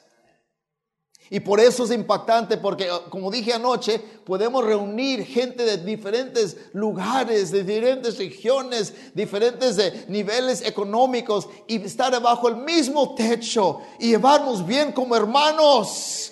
Y 1.30 1.40
por 1.40 1.60
eso 1.60 1.86
es 1.86 1.92
impactante, 1.92 2.58
porque 2.58 2.88
como 3.10 3.32
dije 3.32 3.54
anoche, 3.54 4.00
podemos 4.00 4.64
reunir 4.64 5.26
gente 5.26 5.64
de 5.64 5.78
diferentes 5.78 6.74
lugares, 6.74 7.52
de 7.52 7.64
diferentes 7.64 8.18
regiones, 8.18 8.94
diferentes 9.16 9.76
de 9.76 10.06
niveles 10.08 10.62
económicos 10.62 11.50
y 11.68 11.82
estar 11.82 12.22
bajo 12.22 12.48
el 12.48 12.58
mismo 12.58 13.16
techo 13.16 13.82
y 14.00 14.10
llevarnos 14.10 14.66
bien 14.66 14.92
como 14.92 15.16
hermanos. 15.16 16.32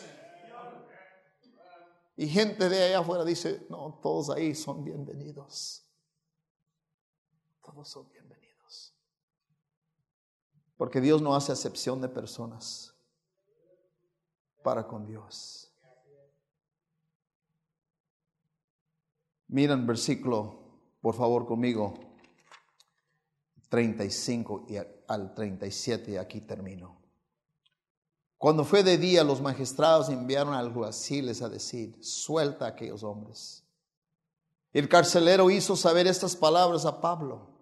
Y 2.15 2.27
gente 2.27 2.69
de 2.69 2.83
allá 2.83 2.99
afuera 2.99 3.25
dice, 3.25 3.65
no, 3.69 3.99
todos 4.01 4.29
ahí 4.29 4.53
son 4.53 4.83
bienvenidos. 4.83 5.83
Todos 7.63 7.89
son 7.89 8.07
bienvenidos. 8.09 8.93
Porque 10.77 11.01
Dios 11.01 11.23
no 11.23 11.35
hace 11.35 11.51
acepción 11.51 11.99
de 11.99 12.09
personas 12.09 12.92
para 14.63 14.87
con 14.87 15.05
Dios. 15.05 15.71
Miren 19.49 19.85
versículo, 19.85 20.63
por 21.01 21.13
favor, 21.13 21.45
conmigo, 21.45 21.93
35 23.69 24.65
y 24.69 24.77
al 25.07 25.35
37, 25.35 26.11
y 26.11 26.17
aquí 26.17 26.41
termino. 26.41 27.03
Cuando 28.37 28.65
fue 28.65 28.83
de 28.83 28.97
día, 28.97 29.23
los 29.23 29.41
magistrados 29.41 30.09
enviaron 30.09 30.53
al 30.53 30.65
alguaciles 30.65 31.41
a 31.41 31.49
decir, 31.49 32.03
suelta 32.03 32.65
a 32.65 32.69
aquellos 32.69 33.03
hombres. 33.03 33.63
El 34.73 34.89
carcelero 34.89 35.51
hizo 35.51 35.75
saber 35.75 36.07
estas 36.07 36.35
palabras 36.35 36.85
a 36.85 36.99
Pablo. 36.99 37.52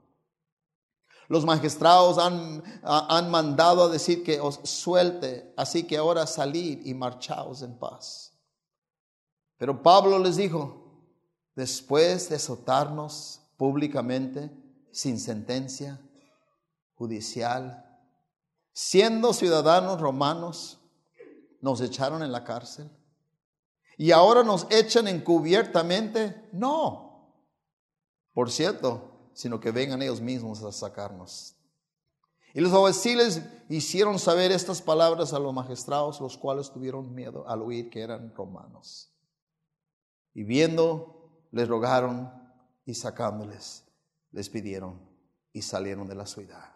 Los 1.31 1.45
magistrados 1.45 2.17
han, 2.17 2.61
han 2.83 3.31
mandado 3.31 3.85
a 3.85 3.87
decir 3.87 4.21
que 4.21 4.41
os 4.41 4.59
suelte, 4.65 5.53
así 5.55 5.83
que 5.83 5.95
ahora 5.95 6.27
salid 6.27 6.85
y 6.85 6.93
marchaos 6.93 7.61
en 7.61 7.79
paz. 7.79 8.33
Pero 9.57 9.81
Pablo 9.81 10.19
les 10.19 10.35
dijo, 10.35 11.07
después 11.55 12.27
de 12.27 12.35
azotarnos 12.35 13.43
públicamente, 13.55 14.51
sin 14.91 15.17
sentencia 15.17 16.01
judicial, 16.95 17.81
siendo 18.73 19.31
ciudadanos 19.31 20.01
romanos, 20.01 20.81
nos 21.61 21.79
echaron 21.79 22.23
en 22.23 22.33
la 22.33 22.43
cárcel. 22.43 22.91
Y 23.97 24.11
ahora 24.11 24.43
nos 24.43 24.67
echan 24.69 25.07
encubiertamente. 25.07 26.49
No. 26.51 27.37
Por 28.33 28.51
cierto, 28.51 29.10
sino 29.33 29.59
que 29.59 29.71
vengan 29.71 30.01
ellos 30.01 30.21
mismos 30.21 30.63
a 30.63 30.71
sacarnos. 30.71 31.55
Y 32.53 32.59
los 32.59 32.73
alguaciles 32.73 33.41
hicieron 33.69 34.19
saber 34.19 34.51
estas 34.51 34.81
palabras 34.81 35.33
a 35.33 35.39
los 35.39 35.53
magistrados, 35.53 36.19
los 36.19 36.37
cuales 36.37 36.71
tuvieron 36.71 37.13
miedo 37.13 37.47
al 37.47 37.61
oír 37.61 37.89
que 37.89 38.01
eran 38.01 38.33
romanos. 38.35 39.09
Y 40.33 40.43
viendo, 40.43 41.45
les 41.51 41.67
rogaron 41.67 42.31
y 42.85 42.93
sacándoles, 42.93 43.85
les 44.31 44.49
pidieron 44.49 44.99
y 45.53 45.61
salieron 45.61 46.07
de 46.07 46.15
la 46.15 46.25
ciudad. 46.25 46.75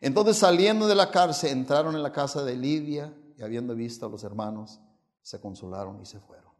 Entonces 0.00 0.38
saliendo 0.38 0.86
de 0.86 0.94
la 0.94 1.10
cárcel, 1.10 1.50
entraron 1.50 1.94
en 1.94 2.02
la 2.02 2.12
casa 2.12 2.44
de 2.44 2.56
Lidia 2.56 3.12
y 3.36 3.42
habiendo 3.42 3.74
visto 3.74 4.06
a 4.06 4.08
los 4.08 4.24
hermanos, 4.24 4.80
se 5.22 5.40
consolaron 5.40 6.00
y 6.00 6.06
se 6.06 6.20
fueron. 6.20 6.52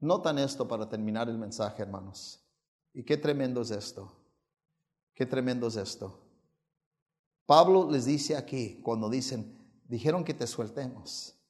Notan 0.00 0.38
esto 0.38 0.68
para 0.68 0.88
terminar 0.88 1.28
el 1.28 1.38
mensaje, 1.38 1.82
hermanos. 1.82 2.40
Y 2.92 3.02
qué 3.02 3.16
tremendo 3.16 3.62
es 3.62 3.70
esto. 3.70 4.12
Qué 5.16 5.24
tremendo 5.24 5.66
es 5.68 5.76
esto. 5.76 6.22
Pablo 7.46 7.90
les 7.90 8.04
dice 8.04 8.36
aquí, 8.36 8.82
cuando 8.82 9.08
dicen, 9.08 9.58
dijeron 9.88 10.22
que 10.22 10.34
te 10.34 10.46
sueltemos. 10.46 11.40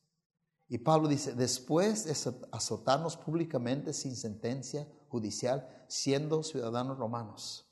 Y 0.69 0.79
Pablo 0.79 1.09
dice, 1.09 1.35
después 1.35 2.05
de 2.05 2.12
azotarnos 2.53 3.17
públicamente 3.17 3.93
sin 3.93 4.14
sentencia 4.14 4.89
judicial, 5.09 5.85
siendo 5.89 6.45
ciudadanos 6.45 6.97
romanos. 6.97 7.69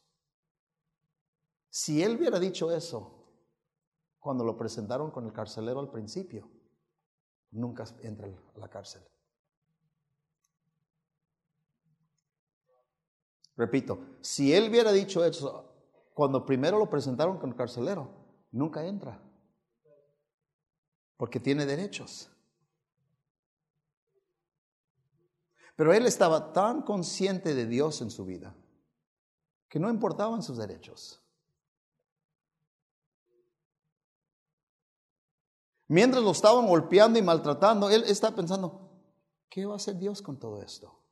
Si 1.71 2.03
él 2.03 2.17
hubiera 2.17 2.41
dicho 2.41 2.73
eso 2.73 3.21
cuando 4.19 4.43
lo 4.43 4.57
presentaron 4.57 5.13
con 5.13 5.27
el 5.27 5.33
carcelero 5.33 5.79
al 5.79 5.91
principio, 5.91 6.51
nunca 7.53 7.85
entra 8.03 8.27
a 8.27 8.59
la 8.59 8.69
cárcel. 8.69 9.03
Repito, 13.57 14.17
si 14.21 14.53
él 14.53 14.71
hubiera 14.71 14.91
dicho 14.91 15.25
eso 15.25 15.74
cuando 16.15 16.47
primero 16.47 16.79
lo 16.79 16.89
presentaron 16.89 17.39
con 17.39 17.51
el 17.51 17.57
carcelero, 17.57 18.09
nunca 18.53 18.87
entra. 18.87 19.21
Porque 21.17 21.41
tiene 21.41 21.67
derechos. 21.67 22.31
Pero 25.77 25.93
él 25.93 26.07
estaba 26.07 26.53
tan 26.53 26.83
consciente 26.83 27.55
de 27.55 27.67
Dios 27.67 28.01
en 28.01 28.11
su 28.11 28.25
vida 28.25 28.55
que 29.69 29.81
no 29.81 29.91
importaban 29.91 30.41
sus 30.41 30.57
derechos. 30.57 31.21
Mientras 35.89 36.23
lo 36.23 36.31
estaban 36.31 36.67
golpeando 36.67 37.19
y 37.19 37.23
maltratando, 37.23 37.91
él 37.91 38.05
está 38.07 38.33
pensando, 38.33 38.89
¿qué 39.49 39.67
va 39.67 39.75
a 39.75 39.77
hacer 39.77 39.97
Dios 39.97 40.23
con 40.23 40.39
todo 40.39 40.63
esto? 40.63 41.04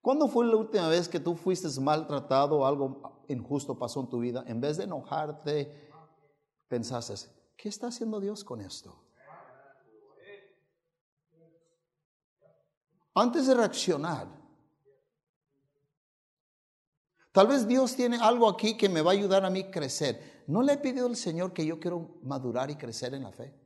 ¿Cuándo 0.00 0.28
fue 0.28 0.46
la 0.46 0.56
última 0.56 0.88
vez 0.88 1.08
que 1.08 1.20
tú 1.20 1.34
fuiste 1.34 1.68
maltratado 1.80 2.60
o 2.60 2.66
algo 2.66 3.24
injusto 3.28 3.78
pasó 3.78 4.00
en 4.00 4.08
tu 4.08 4.18
vida? 4.18 4.44
En 4.46 4.60
vez 4.60 4.78
de 4.78 4.84
enojarte, 4.84 5.90
pensaste, 6.68 7.14
¿qué 7.56 7.68
está 7.68 7.88
haciendo 7.88 8.18
Dios 8.18 8.42
con 8.42 8.62
esto? 8.62 9.04
Antes 13.14 13.46
de 13.46 13.54
reaccionar, 13.54 14.26
tal 17.32 17.48
vez 17.48 17.68
Dios 17.68 17.94
tiene 17.94 18.16
algo 18.16 18.48
aquí 18.48 18.78
que 18.78 18.88
me 18.88 19.02
va 19.02 19.10
a 19.10 19.14
ayudar 19.14 19.44
a 19.44 19.50
mí 19.50 19.70
crecer. 19.70 20.44
¿No 20.46 20.62
le 20.62 20.74
he 20.74 20.78
pedido 20.78 21.06
al 21.06 21.16
Señor 21.16 21.52
que 21.52 21.66
yo 21.66 21.78
quiero 21.78 22.18
madurar 22.22 22.70
y 22.70 22.76
crecer 22.76 23.12
en 23.12 23.24
la 23.24 23.32
fe? 23.32 23.59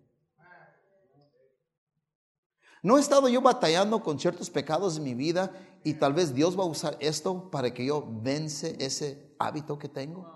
¿No 2.85 2.99
he 2.99 3.01
estado 3.01 3.31
yo 3.31 3.41
batallando 3.41 4.03
con 4.03 4.21
ciertos 4.21 4.51
pecados 4.51 4.99
en 4.99 5.05
mi 5.05 5.15
vida 5.15 5.51
y 5.85 5.95
tal 5.95 6.13
vez 6.13 6.35
Dios 6.35 6.57
va 6.57 6.65
a 6.65 6.67
usar 6.67 6.99
esto 7.01 7.51
para 7.51 7.73
que 7.73 7.87
yo 7.87 8.07
vence 8.07 8.77
ese 8.79 9.35
hábito 9.39 9.79
que 9.79 9.89
tengo? 9.89 10.31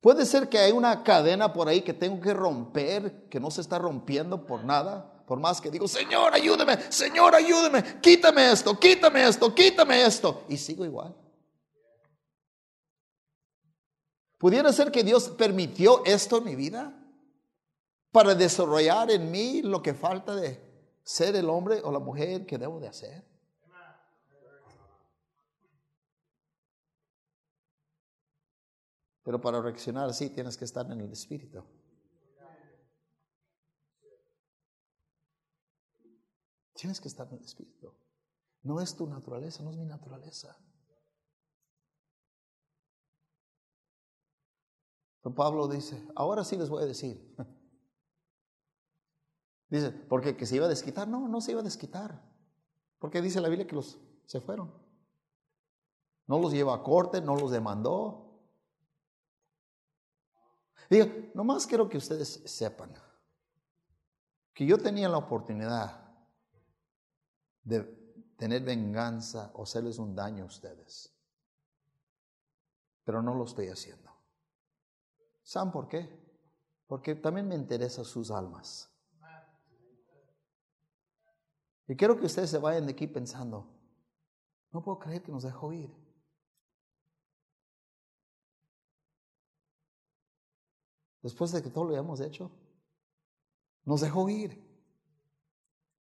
Puede 0.00 0.26
ser 0.26 0.48
que 0.48 0.58
hay 0.58 0.72
una 0.72 1.04
cadena 1.04 1.52
por 1.52 1.68
ahí 1.68 1.82
que 1.82 1.94
tengo 1.94 2.20
que 2.20 2.34
romper, 2.34 3.28
que 3.28 3.38
no 3.38 3.48
se 3.52 3.60
está 3.60 3.78
rompiendo 3.78 4.44
por 4.44 4.64
nada. 4.64 5.24
Por 5.24 5.38
más 5.38 5.60
que 5.60 5.70
digo, 5.70 5.86
Señor, 5.86 6.34
ayúdeme, 6.34 6.90
Señor, 6.90 7.32
ayúdeme, 7.32 8.00
quítame 8.00 8.50
esto, 8.50 8.76
quítame 8.76 9.28
esto, 9.28 9.54
quítame 9.54 10.02
esto. 10.02 10.42
Y 10.48 10.56
sigo 10.56 10.84
igual. 10.84 11.14
¿Pudiera 14.36 14.72
ser 14.72 14.90
que 14.90 15.04
Dios 15.04 15.28
permitió 15.28 16.04
esto 16.04 16.38
en 16.38 16.44
mi 16.44 16.56
vida? 16.56 16.99
Para 18.12 18.34
desarrollar 18.34 19.10
en 19.10 19.30
mí 19.30 19.62
lo 19.62 19.82
que 19.82 19.94
falta 19.94 20.34
de 20.34 20.60
ser 21.02 21.36
el 21.36 21.48
hombre 21.48 21.80
o 21.84 21.92
la 21.92 22.00
mujer 22.00 22.44
que 22.46 22.58
debo 22.58 22.80
de 22.80 22.88
hacer. 22.88 23.24
Pero 29.22 29.40
para 29.40 29.60
reaccionar 29.60 30.08
así 30.08 30.30
tienes 30.30 30.56
que 30.56 30.64
estar 30.64 30.90
en 30.90 31.00
el 31.00 31.12
Espíritu. 31.12 31.64
Tienes 36.74 37.00
que 37.00 37.08
estar 37.08 37.28
en 37.28 37.34
el 37.34 37.44
Espíritu. 37.44 37.94
No 38.62 38.80
es 38.80 38.96
tu 38.96 39.06
naturaleza, 39.06 39.62
no 39.62 39.70
es 39.70 39.76
mi 39.76 39.84
naturaleza. 39.84 40.56
Pablo 45.34 45.68
dice, 45.68 46.02
ahora 46.16 46.42
sí 46.42 46.56
les 46.56 46.68
voy 46.68 46.82
a 46.82 46.86
decir. 46.86 47.36
Dice, 49.70 49.92
porque 49.92 50.36
que 50.36 50.46
se 50.46 50.56
iba 50.56 50.66
a 50.66 50.68
desquitar. 50.68 51.08
No, 51.08 51.28
no 51.28 51.40
se 51.40 51.52
iba 51.52 51.60
a 51.60 51.64
desquitar. 51.64 52.20
Porque 52.98 53.22
dice 53.22 53.40
la 53.40 53.48
Biblia 53.48 53.66
que 53.66 53.76
los 53.76 53.98
se 54.26 54.40
fueron. 54.40 54.72
No 56.26 56.38
los 56.38 56.52
llevó 56.52 56.72
a 56.72 56.82
corte, 56.82 57.20
no 57.20 57.36
los 57.36 57.50
demandó. 57.50 58.30
Diga, 60.90 61.06
nomás 61.34 61.66
quiero 61.66 61.88
que 61.88 61.98
ustedes 61.98 62.42
sepan 62.44 62.92
que 64.52 64.66
yo 64.66 64.76
tenía 64.76 65.08
la 65.08 65.18
oportunidad 65.18 66.12
de 67.62 67.82
tener 68.36 68.62
venganza 68.62 69.50
o 69.54 69.62
hacerles 69.62 69.98
un 69.98 70.14
daño 70.14 70.44
a 70.44 70.46
ustedes. 70.48 71.14
Pero 73.04 73.22
no 73.22 73.34
lo 73.34 73.44
estoy 73.44 73.68
haciendo. 73.68 74.10
¿Saben 75.42 75.72
por 75.72 75.88
qué? 75.88 76.08
Porque 76.86 77.14
también 77.14 77.48
me 77.48 77.54
interesan 77.54 78.04
sus 78.04 78.30
almas. 78.30 78.89
Y 81.90 81.96
quiero 81.96 82.16
que 82.16 82.26
ustedes 82.26 82.48
se 82.48 82.58
vayan 82.58 82.86
de 82.86 82.92
aquí 82.92 83.08
pensando, 83.08 83.66
no 84.70 84.80
puedo 84.80 85.00
creer 85.00 85.24
que 85.24 85.32
nos 85.32 85.42
dejó 85.42 85.72
ir. 85.72 85.92
Después 91.20 91.50
de 91.50 91.60
que 91.60 91.68
todo 91.68 91.86
lo 91.86 91.90
hayamos 91.90 92.20
hecho, 92.20 92.48
nos 93.84 94.02
dejó 94.02 94.28
ir. 94.28 94.56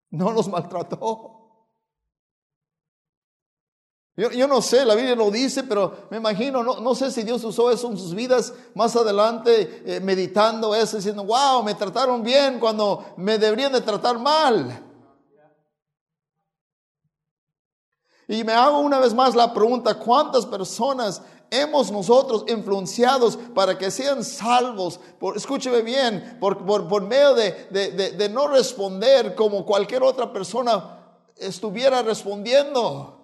No 0.10 0.32
nos 0.32 0.48
maltrató. 0.48 1.68
Yo, 4.16 4.48
no 4.48 4.62
sé, 4.62 4.86
la 4.86 4.96
Biblia 4.96 5.16
lo 5.16 5.32
dice, 5.32 5.64
pero 5.64 6.08
me 6.10 6.16
imagino, 6.16 6.64
no, 6.64 6.80
no 6.80 6.96
sé 6.96 7.12
si 7.12 7.24
Dios 7.24 7.44
usó 7.44 7.70
eso 7.70 7.92
en 7.92 7.98
sus 7.98 8.16
vidas 8.16 8.54
más 8.74 8.96
adelante, 8.96 9.84
eh, 9.86 10.00
meditando 10.00 10.74
eso, 10.74 10.96
diciendo, 10.96 11.26
wow, 11.26 11.62
me 11.62 11.76
trataron 11.76 12.24
bien 12.24 12.58
cuando 12.58 13.14
me 13.18 13.38
deberían 13.38 13.74
de 13.74 13.82
tratar 13.82 14.18
mal. 14.18 14.92
Y 18.34 18.44
me 18.44 18.54
hago 18.54 18.80
una 18.80 19.00
vez 19.00 19.14
más 19.14 19.36
la 19.36 19.54
pregunta, 19.54 19.94
¿cuántas 19.94 20.48
personas 20.48 21.22
hemos 21.52 21.92
nosotros 21.92 22.44
influenciados 22.48 23.38
para 23.54 23.78
que 23.78 23.92
sean 23.92 24.24
salvos? 24.24 25.00
Por, 25.20 25.38
escúcheme 25.38 25.84
bien, 25.84 26.38
por, 26.40 26.66
por, 26.66 27.04
medio 27.04 27.36
de, 27.36 27.52
de 28.18 28.30
no 28.30 28.48
responder 28.48 29.36
como 29.36 29.64
cualquier 29.64 30.02
otra 30.02 30.34
persona 30.34 30.98
estuviera 31.38 32.02
respondiendo. 32.02 33.23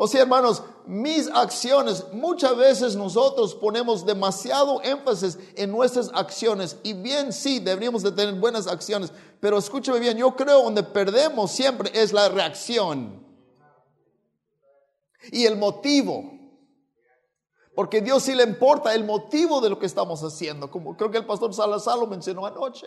O 0.00 0.06
sea, 0.06 0.22
hermanos, 0.22 0.62
mis 0.86 1.26
acciones, 1.26 2.04
muchas 2.12 2.56
veces 2.56 2.94
nosotros 2.94 3.52
ponemos 3.56 4.06
demasiado 4.06 4.80
énfasis 4.84 5.36
en 5.56 5.72
nuestras 5.72 6.12
acciones 6.14 6.76
y 6.84 6.92
bien 6.92 7.32
sí, 7.32 7.58
deberíamos 7.58 8.04
de 8.04 8.12
tener 8.12 8.36
buenas 8.36 8.68
acciones, 8.68 9.12
pero 9.40 9.58
escúcheme 9.58 9.98
bien, 9.98 10.16
yo 10.16 10.36
creo 10.36 10.62
donde 10.62 10.84
perdemos 10.84 11.50
siempre 11.50 11.90
es 11.92 12.12
la 12.12 12.28
reacción 12.28 13.26
y 15.32 15.46
el 15.46 15.56
motivo. 15.56 16.30
Porque 17.74 18.00
Dios 18.00 18.22
sí 18.22 18.36
le 18.36 18.44
importa 18.44 18.94
el 18.94 19.02
motivo 19.02 19.60
de 19.60 19.68
lo 19.68 19.80
que 19.80 19.86
estamos 19.86 20.22
haciendo, 20.22 20.70
como 20.70 20.96
creo 20.96 21.10
que 21.10 21.18
el 21.18 21.26
pastor 21.26 21.52
Salazar 21.52 21.98
lo 21.98 22.06
mencionó 22.06 22.46
anoche. 22.46 22.86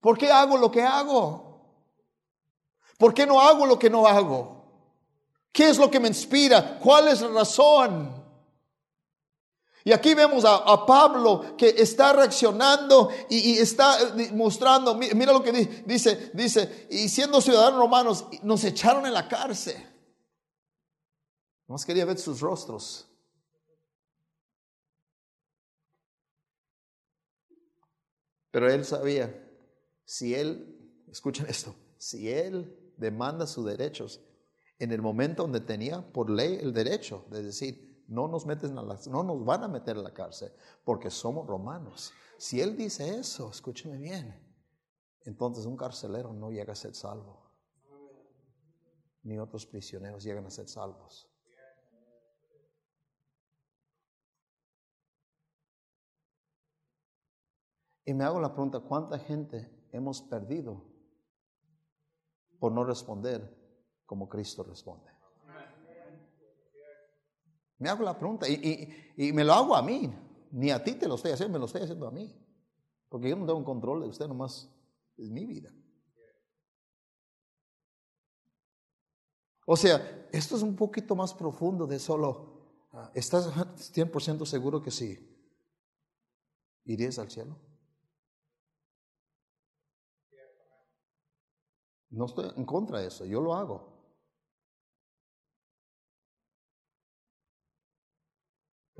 ¿Por 0.00 0.18
qué 0.18 0.30
hago 0.30 0.58
lo 0.58 0.70
que 0.70 0.82
hago? 0.82 1.64
¿Por 2.98 3.14
qué 3.14 3.24
no 3.24 3.40
hago 3.40 3.64
lo 3.64 3.78
que 3.78 3.88
no 3.88 4.06
hago? 4.06 4.59
¿Qué 5.52 5.68
es 5.68 5.78
lo 5.78 5.90
que 5.90 6.00
me 6.00 6.08
inspira? 6.08 6.78
¿Cuál 6.78 7.08
es 7.08 7.20
la 7.20 7.28
razón? 7.28 8.20
Y 9.82 9.92
aquí 9.92 10.14
vemos 10.14 10.44
a, 10.44 10.84
Pablo 10.84 11.56
que 11.56 11.68
está 11.70 12.12
reaccionando 12.12 13.10
y, 13.30 13.56
está 13.58 13.98
eh, 14.18 14.30
mostrando, 14.32 14.94
mira 14.94 15.32
lo 15.32 15.42
que 15.42 15.52
dice, 15.86 16.30
dice, 16.34 16.86
y 16.90 17.08
siendo 17.08 17.40
ciudadanos 17.40 17.80
romanos, 17.80 18.26
nos 18.42 18.62
echaron 18.64 19.06
en 19.06 19.14
la 19.14 19.26
cárcel. 19.26 19.76
Más 21.66 21.84
quería 21.84 22.04
ver 22.04 22.18
sus 22.18 22.40
rostros. 22.40 23.06
Pero 28.50 28.70
él 28.70 28.84
sabía, 28.84 29.32
si 30.04 30.34
él, 30.34 30.76
escuchen 31.10 31.46
esto, 31.48 31.74
si 31.96 32.30
él 32.30 32.92
demanda 32.96 33.46
sus 33.46 33.64
derechos, 33.64 34.20
en 34.80 34.92
el 34.92 35.02
momento 35.02 35.42
donde 35.42 35.60
tenía 35.60 36.00
por 36.00 36.30
ley 36.30 36.58
el 36.60 36.72
derecho 36.72 37.26
de 37.30 37.42
decir, 37.42 38.02
no 38.08 38.26
nos 38.26 38.46
meten 38.46 38.76
a 38.78 38.82
la, 38.82 38.98
no 39.10 39.22
nos 39.22 39.44
van 39.44 39.62
a 39.62 39.68
meter 39.68 39.96
a 39.96 40.00
la 40.00 40.12
cárcel 40.12 40.50
porque 40.84 41.10
somos 41.10 41.46
romanos. 41.46 42.12
Si 42.38 42.62
él 42.62 42.76
dice 42.78 43.18
eso, 43.18 43.50
escúcheme 43.50 43.98
bien, 43.98 44.34
entonces 45.26 45.66
un 45.66 45.76
carcelero 45.76 46.32
no 46.32 46.50
llega 46.50 46.72
a 46.72 46.76
ser 46.76 46.94
salvo. 46.94 47.46
Ni 49.22 49.38
otros 49.38 49.66
prisioneros 49.66 50.24
llegan 50.24 50.46
a 50.46 50.50
ser 50.50 50.66
salvos. 50.66 51.30
Y 58.06 58.14
me 58.14 58.24
hago 58.24 58.40
la 58.40 58.54
pregunta, 58.54 58.80
¿cuánta 58.80 59.18
gente 59.18 59.86
hemos 59.92 60.22
perdido 60.22 60.86
por 62.58 62.72
no 62.72 62.82
responder 62.82 63.59
como 64.10 64.28
Cristo 64.28 64.64
responde. 64.64 65.08
Me 67.78 67.88
hago 67.88 68.02
la 68.02 68.18
pregunta 68.18 68.48
y, 68.48 69.32
me 69.32 69.44
lo 69.44 69.52
hago 69.52 69.76
a 69.76 69.82
mí, 69.82 70.12
ni 70.50 70.72
a 70.72 70.82
ti 70.82 70.96
te 70.96 71.06
lo 71.06 71.14
estoy 71.14 71.30
haciendo, 71.30 71.52
me 71.52 71.60
lo 71.60 71.66
estoy 71.66 71.82
haciendo 71.82 72.08
a 72.08 72.10
mí. 72.10 72.36
Porque 73.08 73.28
yo 73.28 73.36
no 73.36 73.46
tengo 73.46 73.60
un 73.60 73.64
control 73.64 74.00
de 74.00 74.08
usted, 74.08 74.26
nomás 74.26 74.68
es 75.16 75.30
mi 75.30 75.46
vida. 75.46 75.72
O 79.64 79.76
sea, 79.76 80.26
esto 80.32 80.56
es 80.56 80.62
un 80.62 80.74
poquito 80.74 81.14
más 81.14 81.32
profundo 81.32 81.86
de 81.86 82.00
solo, 82.00 82.88
ah, 82.92 83.12
¿estás 83.14 83.46
100% 83.46 84.44
seguro 84.44 84.82
que 84.82 84.90
sí? 84.90 85.24
¿Irías 86.84 87.16
al 87.20 87.30
cielo? 87.30 87.56
No 92.08 92.24
estoy 92.24 92.50
en 92.56 92.64
contra 92.64 92.98
de 92.98 93.06
eso, 93.06 93.24
yo 93.24 93.40
lo 93.40 93.54
hago. 93.54 93.99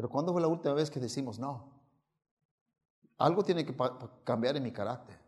Pero 0.00 0.08
¿cuándo 0.08 0.32
fue 0.32 0.40
la 0.40 0.48
última 0.48 0.72
vez 0.72 0.90
que 0.90 0.98
decimos 0.98 1.38
no? 1.38 1.78
Algo 3.18 3.44
tiene 3.44 3.66
que 3.66 3.76
cambiar 4.24 4.56
en 4.56 4.62
mi 4.62 4.72
carácter. 4.72 5.20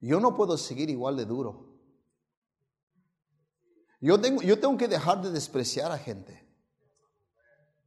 Yo 0.00 0.18
no 0.18 0.34
puedo 0.34 0.56
seguir 0.56 0.88
igual 0.88 1.14
de 1.14 1.26
duro. 1.26 1.76
Yo 4.00 4.18
tengo, 4.18 4.40
yo 4.40 4.58
tengo 4.58 4.78
que 4.78 4.88
dejar 4.88 5.20
de 5.20 5.30
despreciar 5.30 5.92
a 5.92 5.98
gente, 5.98 6.42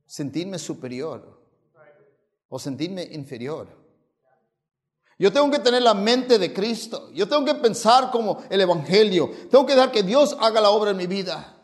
sentirme 0.06 0.60
superior 0.60 1.44
o 2.48 2.60
sentirme 2.60 3.02
inferior. 3.14 3.68
Yo 5.18 5.34
tengo 5.34 5.50
que 5.50 5.58
tener 5.58 5.82
la 5.82 5.96
mente 5.96 6.38
de 6.38 6.54
Cristo. 6.54 7.10
Yo 7.14 7.28
tengo 7.28 7.44
que 7.44 7.56
pensar 7.56 8.12
como 8.12 8.44
el 8.48 8.62
Evangelio. 8.62 9.32
Tengo 9.50 9.66
que 9.66 9.74
dejar 9.74 9.92
que 9.92 10.04
Dios 10.04 10.38
haga 10.40 10.62
la 10.62 10.70
obra 10.70 10.92
en 10.92 10.98
mi 10.98 11.08
vida. 11.08 11.55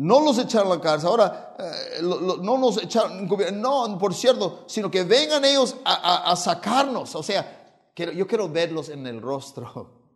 No 0.00 0.20
los 0.20 0.38
echaron 0.38 0.70
a 0.70 0.76
la 0.76 0.80
cárcel, 0.80 1.08
ahora 1.08 1.56
eh, 1.58 2.02
no 2.02 2.56
nos 2.56 2.80
echaron, 2.80 3.28
no, 3.60 3.98
por 3.98 4.14
cierto, 4.14 4.62
sino 4.68 4.92
que 4.92 5.02
vengan 5.02 5.44
ellos 5.44 5.76
a, 5.84 6.36
sacarnos. 6.36 7.16
O 7.16 7.22
sea, 7.24 7.90
yo 7.96 8.26
quiero 8.28 8.48
verlos 8.48 8.90
en 8.90 9.08
el 9.08 9.20
rostro 9.20 10.12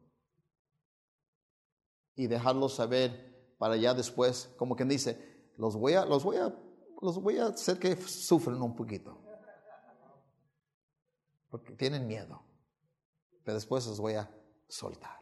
y 2.14 2.28
dejarlos 2.28 2.74
saber 2.74 3.56
para 3.58 3.74
ya 3.74 3.92
después, 3.92 4.54
como 4.56 4.76
quien 4.76 4.88
dice, 4.88 5.50
los 5.56 5.74
voy 5.74 5.94
a, 5.94 6.04
los 6.04 6.22
voy 6.22 6.36
a, 6.36 6.54
los 7.00 7.20
voy 7.20 7.38
a 7.38 7.46
hacer 7.46 7.80
que 7.80 7.96
sufren 7.96 8.62
un 8.62 8.76
poquito. 8.76 9.20
Porque 11.50 11.72
tienen 11.72 12.06
miedo. 12.06 12.40
Pero 13.42 13.56
después 13.56 13.84
los 13.88 13.98
voy 13.98 14.14
a 14.14 14.32
soltar. 14.68 15.21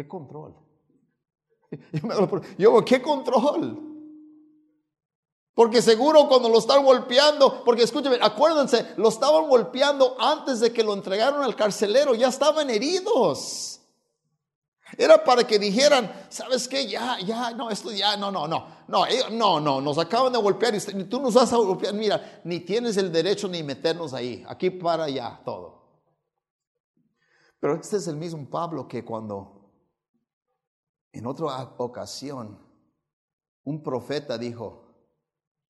¿Qué 0.00 0.08
control? 0.08 0.56
Yo, 2.58 2.82
¿qué 2.86 3.02
control? 3.02 3.78
Porque 5.54 5.82
seguro 5.82 6.26
cuando 6.26 6.48
lo 6.48 6.58
están 6.58 6.82
golpeando, 6.82 7.62
porque 7.62 7.82
escúcheme, 7.82 8.16
acuérdense, 8.18 8.94
lo 8.96 9.10
estaban 9.10 9.46
golpeando 9.46 10.16
antes 10.18 10.60
de 10.60 10.72
que 10.72 10.82
lo 10.82 10.94
entregaron 10.94 11.42
al 11.42 11.54
carcelero, 11.54 12.14
ya 12.14 12.28
estaban 12.28 12.70
heridos. 12.70 13.82
Era 14.96 15.22
para 15.22 15.46
que 15.46 15.58
dijeran, 15.58 16.10
¿sabes 16.30 16.66
qué? 16.66 16.86
Ya, 16.86 17.18
ya, 17.20 17.50
no, 17.50 17.68
esto 17.68 17.92
ya, 17.92 18.16
no, 18.16 18.30
no, 18.30 18.48
no, 18.48 18.68
no, 18.88 19.04
no, 19.30 19.60
no, 19.60 19.80
nos 19.82 19.98
acaban 19.98 20.32
de 20.32 20.38
golpear 20.38 20.74
y 20.74 21.04
tú 21.04 21.20
nos 21.20 21.34
vas 21.34 21.52
a 21.52 21.56
golpear. 21.58 21.92
Mira, 21.92 22.40
ni 22.44 22.60
tienes 22.60 22.96
el 22.96 23.12
derecho 23.12 23.48
ni 23.48 23.62
meternos 23.62 24.14
ahí, 24.14 24.42
aquí 24.48 24.70
para 24.70 25.04
allá 25.04 25.42
todo. 25.44 25.78
Pero 27.60 27.74
este 27.74 27.98
es 27.98 28.06
el 28.08 28.16
mismo 28.16 28.48
Pablo 28.48 28.88
que 28.88 29.04
cuando 29.04 29.59
en 31.12 31.26
otra 31.26 31.74
ocasión, 31.78 32.58
un 33.64 33.82
profeta 33.82 34.38
dijo, 34.38 34.90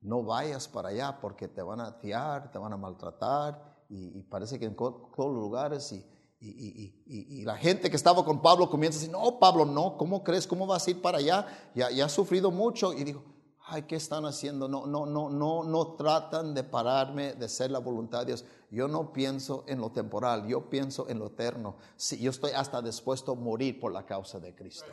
no 0.01 0.23
vayas 0.23 0.69
para 0.69 0.89
allá 0.89 1.19
porque 1.21 1.49
te 1.49 1.63
van 1.63 1.81
a 1.81 1.89
atiar, 1.89 2.51
te 2.51 2.59
van 2.59 2.73
a 2.73 2.77
maltratar 2.77 3.85
y, 3.89 4.23
parece 4.25 4.59
que 4.59 4.67
en 4.67 4.77
todos 4.77 5.11
los 5.17 5.35
lugares 5.35 5.93
y, 5.93 6.07
y, 6.41 7.45
la 7.45 7.57
gente 7.57 7.91
que 7.91 7.97
estaba 7.97 8.25
con 8.25 8.41
Pablo 8.41 8.71
comienza 8.71 8.99
a 8.99 9.01
decir, 9.01 9.13
no, 9.13 9.39
Pablo, 9.39 9.65
no, 9.65 9.97
¿cómo 9.99 10.23
crees? 10.23 10.47
¿Cómo 10.47 10.67
vas 10.67 10.87
a 10.87 10.91
ir 10.91 11.03
para 11.03 11.19
allá? 11.19 11.47
Ya, 11.75 11.91
ya 11.91 12.07
has 12.07 12.13
sufrido 12.13 12.51
mucho. 12.51 12.93
Y 12.95 13.05
dijo, 13.05 13.23
ay, 13.67 13.83
¿qué 13.83 13.97
están 13.97 14.25
haciendo? 14.25 14.69
No, 14.69 14.87
no, 14.87 15.05
no, 15.05 15.29
no, 15.29 15.65
no 15.65 15.95
tratan 15.95 16.55
de 16.55 16.65
pararme 16.65 17.35
de 17.35 17.49
ser 17.49 17.71
la 17.71 17.79
voluntad 17.79 18.21
de 18.21 18.27
Dios. 18.27 18.45
Yo 18.71 18.89
no 18.89 19.13
pienso 19.13 19.65
en 19.67 19.81
lo 19.81 19.91
temporal, 19.91 20.47
yo 20.47 20.71
pienso 20.71 21.09
en 21.09 21.19
lo 21.19 21.27
eterno. 21.27 21.77
Sí, 21.97 22.19
yo 22.19 22.31
estoy 22.31 22.53
hasta 22.53 22.81
dispuesto 22.81 23.33
a 23.33 23.35
morir 23.35 23.79
por 23.79 23.93
la 23.93 24.07
causa 24.07 24.39
de 24.39 24.55
Cristo. 24.55 24.93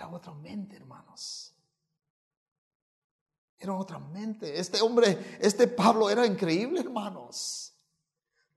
Era 0.00 0.08
otra 0.08 0.32
mente, 0.32 0.76
hermanos. 0.76 1.52
Era 3.58 3.74
otra 3.74 3.98
mente. 3.98 4.58
Este 4.58 4.80
hombre, 4.80 5.36
este 5.42 5.68
Pablo 5.68 6.08
era 6.08 6.24
increíble, 6.24 6.80
hermanos. 6.80 7.74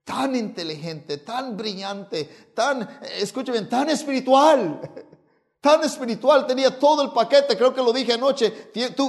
Tan 0.04 0.34
inteligente, 0.36 1.18
tan 1.18 1.54
brillante, 1.54 2.24
tan, 2.54 2.98
escúcheme, 3.18 3.60
tan 3.62 3.90
espiritual. 3.90 4.80
Tan 5.60 5.82
espiritual, 5.82 6.46
tenía 6.46 6.78
todo 6.78 7.00
el 7.00 7.10
paquete, 7.12 7.56
creo 7.56 7.72
que 7.72 7.80
lo 7.80 7.90
dije 7.90 8.12
anoche. 8.12 8.50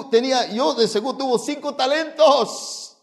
Tenía, 0.09 0.49
yo 0.53 0.73
de 0.73 0.87
seguro 0.87 1.17
tuvo 1.17 1.37
cinco 1.37 1.75
talentos 1.75 2.94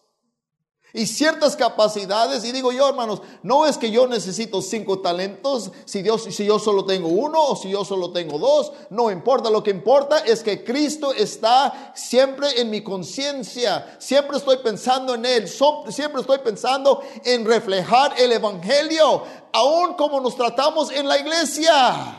y 0.93 1.07
ciertas 1.07 1.57
capacidades. 1.57 2.45
Y 2.45 2.53
digo 2.53 2.73
yo, 2.73 2.89
hermanos, 2.89 3.23
no 3.43 3.67
es 3.67 3.79
que 3.79 3.91
yo 3.91 4.07
necesito 4.07 4.63
cinco 4.63 5.01
talentos, 5.01 5.73
si, 5.85 6.03
Dios, 6.03 6.25
si 6.25 6.45
yo 6.45 6.59
solo 6.59 6.85
tengo 6.85 7.09
uno 7.09 7.43
o 7.43 7.57
si 7.57 7.71
yo 7.71 7.85
solo 7.85 8.13
tengo 8.13 8.39
dos, 8.39 8.73
no 8.91 9.11
importa. 9.11 9.51
Lo 9.51 9.63
que 9.63 9.71
importa 9.71 10.19
es 10.19 10.43
que 10.43 10.65
Cristo 10.65 11.13
está 11.13 11.93
siempre 11.95 12.61
en 12.61 12.71
mi 12.71 12.83
conciencia. 12.83 13.97
Siempre 13.99 14.37
estoy 14.37 14.59
pensando 14.59 15.15
en 15.15 15.25
Él. 15.25 15.49
siempre 15.49 16.21
estoy 16.21 16.39
pensando 16.39 17.03
en 17.25 17.45
reflejar 17.45 18.15
el 18.19 18.33
Evangelio, 18.33 19.23
aun 19.53 19.95
como 19.95 20.21
nos 20.21 20.37
tratamos 20.37 20.91
en 20.91 21.09
la 21.09 21.19
iglesia. 21.19 22.19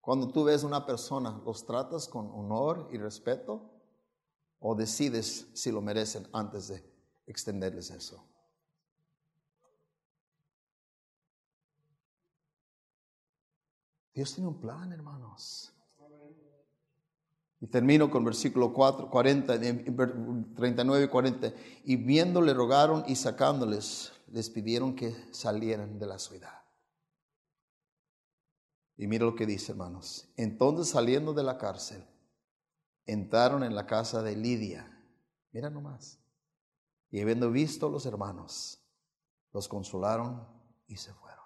Cuando 0.00 0.28
tú 0.28 0.44
ves 0.44 0.64
una 0.64 0.86
persona, 0.86 1.40
los 1.44 1.64
tratas 1.64 2.08
con 2.08 2.30
honor 2.32 2.88
y 2.90 2.96
respeto 2.96 3.69
o 4.60 4.74
decides 4.74 5.48
si 5.54 5.72
lo 5.72 5.80
merecen 5.80 6.28
antes 6.32 6.68
de 6.68 6.84
extenderles 7.26 7.90
eso. 7.90 8.26
Dios 14.14 14.34
tiene 14.34 14.48
un 14.48 14.60
plan, 14.60 14.92
hermanos. 14.92 15.72
Y 17.62 17.66
termino 17.66 18.10
con 18.10 18.24
versículo 18.24 18.72
4, 18.72 19.10
40, 19.10 19.60
39 20.54 21.04
y 21.04 21.08
40. 21.08 21.52
Y 21.84 21.96
viendo 21.96 22.40
le 22.40 22.54
rogaron 22.54 23.04
y 23.06 23.16
sacándoles, 23.16 24.12
les 24.28 24.48
pidieron 24.48 24.94
que 24.94 25.14
salieran 25.32 25.98
de 25.98 26.06
la 26.06 26.18
ciudad. 26.18 26.62
Y 28.96 29.06
mira 29.06 29.24
lo 29.24 29.34
que 29.34 29.46
dice, 29.46 29.72
hermanos. 29.72 30.28
Entonces 30.36 30.88
saliendo 30.88 31.32
de 31.32 31.42
la 31.42 31.58
cárcel, 31.58 32.04
entraron 33.12 33.64
en 33.64 33.74
la 33.74 33.86
casa 33.86 34.22
de 34.22 34.36
Lidia. 34.36 34.88
Mira 35.52 35.70
nomás. 35.70 36.18
Y 37.10 37.20
habiendo 37.20 37.50
visto 37.50 37.88
los 37.88 38.06
hermanos, 38.06 38.80
los 39.52 39.66
consolaron 39.66 40.46
y 40.86 40.96
se 40.96 41.12
fueron. 41.12 41.44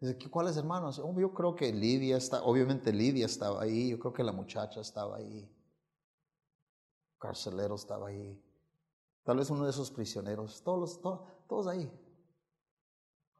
Dice, 0.00 0.30
¿cuáles 0.30 0.56
hermanos? 0.56 0.98
Oh, 0.98 1.14
yo 1.20 1.34
creo 1.34 1.54
que 1.54 1.70
Lidia 1.72 2.16
está, 2.16 2.42
obviamente 2.42 2.90
Lidia 2.90 3.26
estaba 3.26 3.60
ahí, 3.62 3.90
yo 3.90 3.98
creo 3.98 4.14
que 4.14 4.24
la 4.24 4.32
muchacha 4.32 4.80
estaba 4.80 5.18
ahí, 5.18 5.54
carcelero 7.18 7.74
estaba 7.74 8.08
ahí, 8.08 8.42
tal 9.24 9.36
vez 9.36 9.50
uno 9.50 9.64
de 9.64 9.70
esos 9.70 9.90
prisioneros, 9.90 10.62
todos, 10.62 11.02
todos, 11.02 11.28
todos 11.46 11.66
ahí. 11.66 11.92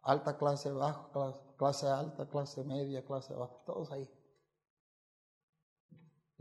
Alta 0.02 0.36
clase, 0.36 0.70
baja 0.70 1.08
clase, 1.12 1.38
clase 1.56 1.88
alta, 1.88 2.28
clase 2.28 2.62
media, 2.62 3.02
clase 3.06 3.32
baja, 3.32 3.56
todos 3.64 3.90
ahí. 3.90 4.06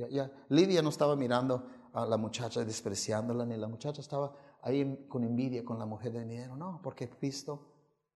Ya, 0.07 0.31
Lidia 0.47 0.81
no 0.81 0.89
estaba 0.89 1.15
mirando 1.17 1.67
a 1.91 2.05
la 2.05 2.15
muchacha 2.15 2.63
despreciándola, 2.63 3.45
ni 3.45 3.57
la 3.57 3.67
muchacha 3.67 3.99
estaba 3.99 4.33
ahí 4.61 5.05
con 5.09 5.23
envidia 5.23 5.65
con 5.65 5.77
la 5.77 5.85
mujer 5.85 6.13
de 6.13 6.21
dinero. 6.21 6.55
No, 6.55 6.79
porque 6.81 7.09
Cristo, 7.09 7.67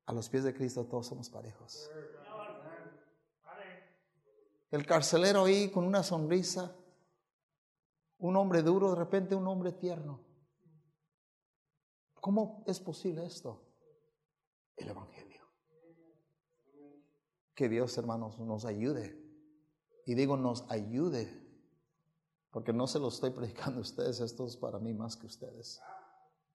a 0.05 0.13
los 0.13 0.29
pies 0.29 0.45
de 0.45 0.53
Cristo 0.53 0.85
todos 0.85 1.07
somos 1.07 1.29
parejos. 1.29 1.89
El 4.71 4.85
carcelero 4.85 5.45
ahí 5.45 5.69
con 5.69 5.83
una 5.83 6.03
sonrisa, 6.03 6.75
un 8.19 8.35
hombre 8.37 8.61
duro, 8.61 8.91
de 8.91 8.95
repente 8.95 9.35
un 9.35 9.47
hombre 9.47 9.73
tierno. 9.73 10.21
¿Cómo 12.15 12.63
es 12.65 12.79
posible 12.79 13.25
esto? 13.25 13.61
El 14.77 14.87
Evangelio. 14.87 15.43
Que 17.53 17.67
Dios, 17.67 17.97
hermanos, 17.97 18.39
nos 18.39 18.63
ayude. 18.65 19.21
Y 20.05 20.15
digo, 20.15 20.37
nos 20.37 20.69
ayude 20.71 21.42
porque 22.53 22.71
no 22.71 22.87
se 22.87 22.99
lo 22.99 23.09
estoy 23.09 23.29
predicando 23.37 23.79
a 23.79 23.81
ustedes, 23.81 24.21
esto 24.21 24.45
es 24.45 24.55
para 24.55 24.79
mí 24.79 24.93
más 24.93 25.17
que 25.17 25.25
ustedes. 25.25 25.81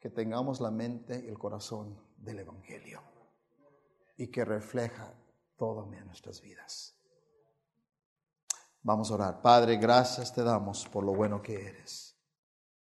Que 0.00 0.08
tengamos 0.08 0.60
la 0.60 0.70
mente 0.70 1.24
y 1.26 1.28
el 1.28 1.36
corazón 1.36 2.00
del 2.16 2.38
Evangelio 2.38 3.02
y 4.16 4.28
que 4.28 4.44
refleja 4.44 5.12
todo 5.56 5.92
en 5.92 6.06
nuestras 6.06 6.40
vidas. 6.40 6.94
Vamos 8.82 9.10
a 9.10 9.14
orar. 9.14 9.42
Padre, 9.42 9.76
gracias 9.76 10.32
te 10.32 10.44
damos 10.44 10.86
por 10.88 11.02
lo 11.02 11.12
bueno 11.14 11.42
que 11.42 11.68
eres. 11.68 12.07